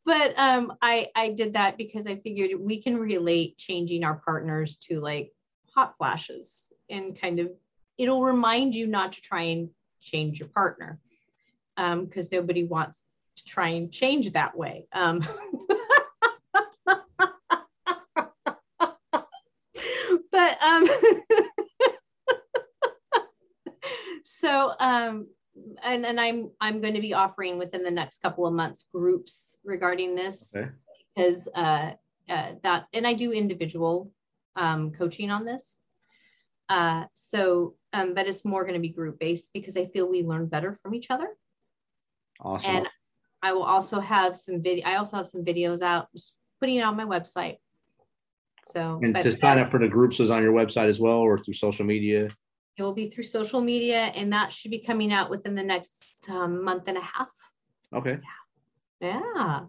but 0.04 0.36
um 0.38 0.72
i 0.82 1.08
i 1.14 1.28
did 1.28 1.54
that 1.54 1.76
because 1.76 2.06
i 2.06 2.16
figured 2.16 2.50
we 2.58 2.80
can 2.80 2.96
relate 2.96 3.56
changing 3.56 4.04
our 4.04 4.20
partners 4.24 4.76
to 4.76 5.00
like 5.00 5.32
hot 5.74 5.96
flashes 5.96 6.72
and 6.90 7.20
kind 7.20 7.38
of 7.38 7.50
it'll 7.98 8.22
remind 8.22 8.74
you 8.74 8.86
not 8.86 9.12
to 9.12 9.20
try 9.20 9.42
and 9.42 9.68
change 10.00 10.38
your 10.38 10.48
partner 10.48 10.98
because 11.76 12.24
um, 12.24 12.30
nobody 12.32 12.64
wants 12.64 13.04
to 13.36 13.44
try 13.44 13.68
and 13.70 13.92
change 13.92 14.32
that 14.32 14.56
way. 14.56 14.86
Um, 14.92 15.20
but 20.30 20.62
um, 20.62 20.88
so 24.24 24.72
um, 24.78 25.26
and 25.84 26.06
and 26.06 26.20
I'm 26.20 26.50
I'm 26.60 26.80
going 26.80 26.94
to 26.94 27.00
be 27.00 27.14
offering 27.14 27.58
within 27.58 27.82
the 27.82 27.90
next 27.90 28.22
couple 28.22 28.46
of 28.46 28.54
months 28.54 28.84
groups 28.92 29.56
regarding 29.64 30.14
this 30.14 30.54
okay. 30.56 30.68
because 31.14 31.48
uh, 31.54 31.92
uh, 32.28 32.52
that 32.62 32.86
and 32.92 33.06
I 33.06 33.14
do 33.14 33.32
individual 33.32 34.10
um, 34.56 34.92
coaching 34.92 35.30
on 35.30 35.44
this. 35.44 35.76
Uh, 36.68 37.04
so, 37.14 37.74
um, 37.92 38.14
but 38.14 38.26
it's 38.26 38.44
more 38.44 38.62
going 38.62 38.74
to 38.74 38.80
be 38.80 38.88
group 38.88 39.18
based 39.18 39.50
because 39.52 39.76
I 39.76 39.86
feel 39.86 40.08
we 40.08 40.22
learn 40.22 40.46
better 40.46 40.78
from 40.82 40.94
each 40.94 41.10
other. 41.10 41.28
Awesome. 42.40 42.76
And 42.76 42.88
I 43.42 43.52
will 43.52 43.64
also 43.64 44.00
have 44.00 44.36
some 44.36 44.62
video. 44.62 44.86
I 44.86 44.96
also 44.96 45.16
have 45.16 45.28
some 45.28 45.44
videos 45.44 45.82
out, 45.82 46.08
just 46.12 46.34
putting 46.60 46.76
it 46.76 46.82
on 46.82 46.96
my 46.96 47.04
website. 47.04 47.56
So, 48.70 49.00
and 49.02 49.14
to 49.16 49.36
sign 49.36 49.58
up 49.58 49.70
for 49.70 49.80
the 49.80 49.88
groups 49.88 50.20
is 50.20 50.30
on 50.30 50.42
your 50.42 50.52
website 50.52 50.86
as 50.86 51.00
well, 51.00 51.18
or 51.18 51.36
through 51.36 51.54
social 51.54 51.84
media. 51.84 52.28
It 52.76 52.82
will 52.82 52.94
be 52.94 53.10
through 53.10 53.24
social 53.24 53.60
media, 53.60 54.04
and 54.14 54.32
that 54.32 54.52
should 54.52 54.70
be 54.70 54.78
coming 54.78 55.12
out 55.12 55.30
within 55.30 55.54
the 55.54 55.62
next 55.62 56.26
um, 56.30 56.64
month 56.64 56.84
and 56.86 56.96
a 56.96 57.02
half. 57.02 57.28
Okay. 57.92 58.18
Yeah. 59.00 59.20
yeah. 59.20 59.60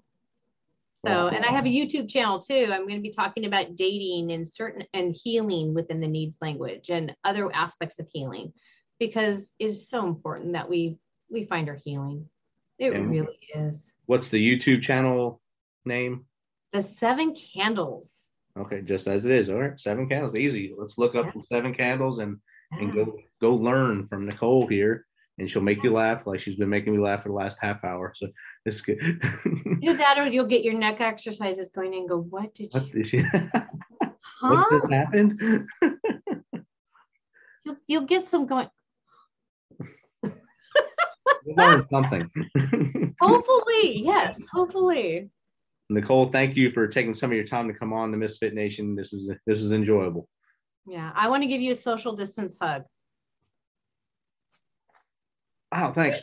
So, 1.05 1.27
and 1.27 1.43
I 1.43 1.51
have 1.51 1.65
a 1.65 1.69
YouTube 1.69 2.09
channel 2.09 2.39
too. 2.39 2.69
I'm 2.71 2.87
going 2.87 2.95
to 2.95 3.01
be 3.01 3.09
talking 3.09 3.45
about 3.45 3.75
dating 3.75 4.31
and 4.31 4.47
certain 4.47 4.85
and 4.93 5.13
healing 5.13 5.73
within 5.73 5.99
the 5.99 6.07
needs 6.07 6.37
language 6.41 6.89
and 6.89 7.13
other 7.25 7.53
aspects 7.53 7.99
of 7.99 8.07
healing 8.13 8.53
because 8.99 9.53
it's 9.59 9.89
so 9.89 10.07
important 10.07 10.53
that 10.53 10.69
we 10.69 10.97
we 11.29 11.43
find 11.43 11.67
our 11.67 11.77
healing. 11.83 12.29
It 12.79 12.93
and 12.93 13.11
really 13.11 13.37
is. 13.53 13.91
What's 14.05 14.29
the 14.29 14.39
YouTube 14.39 14.81
channel 14.81 15.41
name? 15.83 16.25
The 16.71 16.81
Seven 16.81 17.35
Candles. 17.35 18.29
Okay, 18.57 18.81
just 18.81 19.07
as 19.07 19.25
it 19.25 19.31
is. 19.31 19.49
All 19.49 19.59
right, 19.59 19.77
Seven 19.77 20.07
Candles, 20.07 20.35
easy. 20.35 20.73
Let's 20.77 20.97
look 20.97 21.15
up 21.15 21.25
yeah. 21.25 21.31
the 21.35 21.43
Seven 21.51 21.73
Candles 21.73 22.19
and. 22.19 22.37
And 22.71 22.93
go 22.93 23.17
go 23.41 23.55
learn 23.55 24.07
from 24.07 24.25
Nicole 24.25 24.67
here, 24.67 25.05
and 25.37 25.49
she'll 25.49 25.61
make 25.61 25.83
you 25.83 25.93
laugh 25.93 26.25
like 26.25 26.39
she's 26.39 26.55
been 26.55 26.69
making 26.69 26.93
me 26.93 26.99
laugh 26.99 27.23
for 27.23 27.29
the 27.29 27.35
last 27.35 27.57
half 27.61 27.83
hour. 27.83 28.13
So 28.15 28.27
it's 28.65 28.81
good. 28.81 28.99
Either 29.81 29.97
that, 29.97 30.17
or 30.17 30.27
you'll 30.27 30.45
get 30.45 30.63
your 30.63 30.73
neck 30.73 31.01
exercises 31.01 31.69
going 31.73 31.93
and 31.95 32.07
go, 32.07 32.19
"What 32.19 32.53
did 32.53 32.73
what 32.73 32.93
you?" 32.93 33.03
Did 33.03 33.25
huh? 33.31 33.61
What 34.41 34.69
just 34.71 34.91
happened? 34.91 35.67
you'll 37.63 37.77
you'll 37.87 38.01
get 38.05 38.27
some 38.27 38.45
going 38.45 38.67
learn 41.45 41.85
something. 41.89 42.29
hopefully, 43.19 44.01
yes, 44.03 44.41
hopefully. 44.51 45.29
Nicole, 45.89 46.29
thank 46.29 46.55
you 46.55 46.71
for 46.71 46.87
taking 46.87 47.13
some 47.13 47.31
of 47.31 47.35
your 47.35 47.45
time 47.45 47.67
to 47.67 47.73
come 47.73 47.93
on 47.93 48.11
the 48.11 48.17
Misfit 48.17 48.53
Nation. 48.53 48.95
This 48.95 49.11
was 49.11 49.31
this 49.45 49.59
was 49.59 49.71
enjoyable. 49.71 50.27
Yeah, 50.85 51.11
I 51.15 51.29
want 51.29 51.43
to 51.43 51.47
give 51.47 51.61
you 51.61 51.71
a 51.71 51.75
social 51.75 52.15
distance 52.15 52.57
hug. 52.61 52.83
Wow, 55.71 55.91
thanks. 55.91 56.19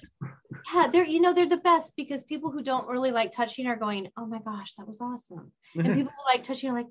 Yeah, 0.73 0.87
they're 0.93 1.05
you 1.05 1.21
know 1.21 1.33
they're 1.33 1.49
the 1.49 1.57
best 1.57 1.95
because 1.97 2.23
people 2.23 2.51
who 2.51 2.63
don't 2.63 2.87
really 2.87 3.11
like 3.11 3.33
touching 3.33 3.67
are 3.67 3.77
going, 3.77 4.09
oh 4.17 4.27
my 4.27 4.39
gosh, 4.39 4.75
that 4.75 4.87
was 4.87 5.01
awesome, 5.01 5.51
and 5.75 5.87
people 5.87 6.13
who 6.13 6.33
like 6.33 6.45
touching 6.45 6.71
are 6.71 6.75
like, 6.75 6.87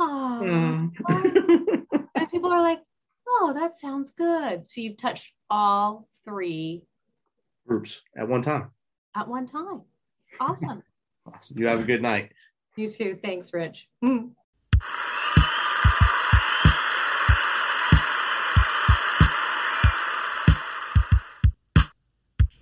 oh, 0.00 0.40
mm. 0.42 0.90
oh. 1.08 2.06
and 2.16 2.30
people 2.30 2.50
are 2.50 2.62
like, 2.62 2.80
oh, 3.28 3.52
that 3.54 3.76
sounds 3.76 4.10
good. 4.12 4.68
So 4.68 4.80
you've 4.80 4.96
touched 4.96 5.32
all 5.50 6.08
three 6.24 6.82
groups 7.66 8.00
at 8.16 8.28
one 8.28 8.42
time. 8.42 8.70
At 9.14 9.28
one 9.28 9.46
time. 9.46 9.82
Awesome. 10.40 10.82
awesome. 11.32 11.58
You 11.58 11.66
have 11.66 11.80
a 11.80 11.84
good 11.84 12.02
night. 12.02 12.32
You 12.76 12.90
too. 12.90 13.18
Thanks, 13.22 13.52
Rich. 13.52 13.88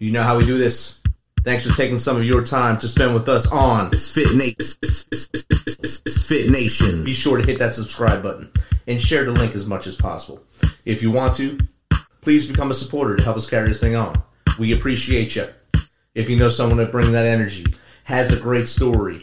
You 0.02 0.10
know 0.10 0.24
how 0.24 0.36
we 0.36 0.44
do 0.44 0.58
this. 0.58 1.00
Thanks 1.44 1.64
for 1.64 1.72
taking 1.76 1.96
some 1.96 2.16
of 2.16 2.24
your 2.24 2.42
time 2.42 2.76
to 2.78 2.88
spend 2.88 3.14
with 3.14 3.28
us 3.28 3.52
on 3.52 3.92
Fit 3.92 4.34
Nation. 4.34 4.76
Fit 6.26 6.50
Nation. 6.50 7.04
Be 7.04 7.12
sure 7.12 7.36
to 7.36 7.46
hit 7.46 7.60
that 7.60 7.72
subscribe 7.72 8.20
button 8.20 8.50
and 8.88 9.00
share 9.00 9.24
the 9.24 9.30
link 9.30 9.54
as 9.54 9.64
much 9.64 9.86
as 9.86 9.94
possible. 9.94 10.42
If 10.84 11.04
you 11.04 11.12
want 11.12 11.34
to, 11.34 11.56
please 12.20 12.46
become 12.46 12.72
a 12.72 12.74
supporter 12.74 13.14
to 13.14 13.22
help 13.22 13.36
us 13.36 13.48
carry 13.48 13.68
this 13.68 13.78
thing 13.78 13.94
on. 13.94 14.20
We 14.58 14.72
appreciate 14.72 15.36
you. 15.36 15.46
If 16.16 16.28
you 16.28 16.36
know 16.36 16.48
someone 16.48 16.78
that 16.78 16.90
brings 16.90 17.12
that 17.12 17.26
energy, 17.26 17.66
has 18.02 18.36
a 18.36 18.42
great 18.42 18.66
story, 18.66 19.22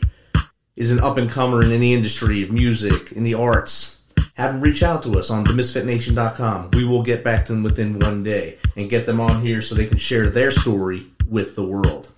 is 0.77 0.93
an 0.93 1.01
up 1.01 1.17
and 1.17 1.29
comer 1.29 1.61
in 1.61 1.73
any 1.73 1.93
industry 1.93 2.41
of 2.41 2.53
music, 2.53 3.11
in 3.11 3.25
the 3.25 3.33
arts, 3.33 3.98
have 4.39 4.53
them 4.53 4.61
reach 4.61 4.83
out 4.83 5.03
to 5.03 5.19
us 5.19 5.29
on 5.29 5.43
themisfitnation.com. 5.43 6.71
We 6.71 6.85
will 6.85 7.03
get 7.03 7.25
back 7.25 7.45
to 7.45 7.51
them 7.51 7.61
within 7.61 7.99
one 7.99 8.23
day 8.23 8.57
and 8.77 8.89
get 8.89 9.05
them 9.05 9.19
on 9.19 9.41
here 9.41 9.61
so 9.61 9.75
they 9.75 9.85
can 9.85 9.97
share 9.97 10.29
their 10.29 10.49
story 10.49 11.07
with 11.27 11.57
the 11.57 11.63
world. 11.63 12.09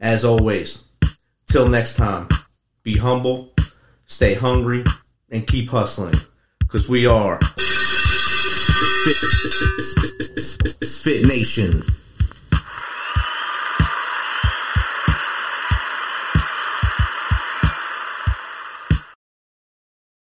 As 0.00 0.24
always, 0.24 0.84
till 1.50 1.68
next 1.68 1.96
time, 1.96 2.28
be 2.84 2.96
humble, 2.96 3.52
stay 4.06 4.34
hungry, 4.34 4.84
and 5.28 5.44
keep 5.44 5.68
hustling 5.70 6.14
because 6.60 6.88
we 6.88 7.04
are 7.04 7.40
Fit 11.02 11.26
Nation. 11.26 11.82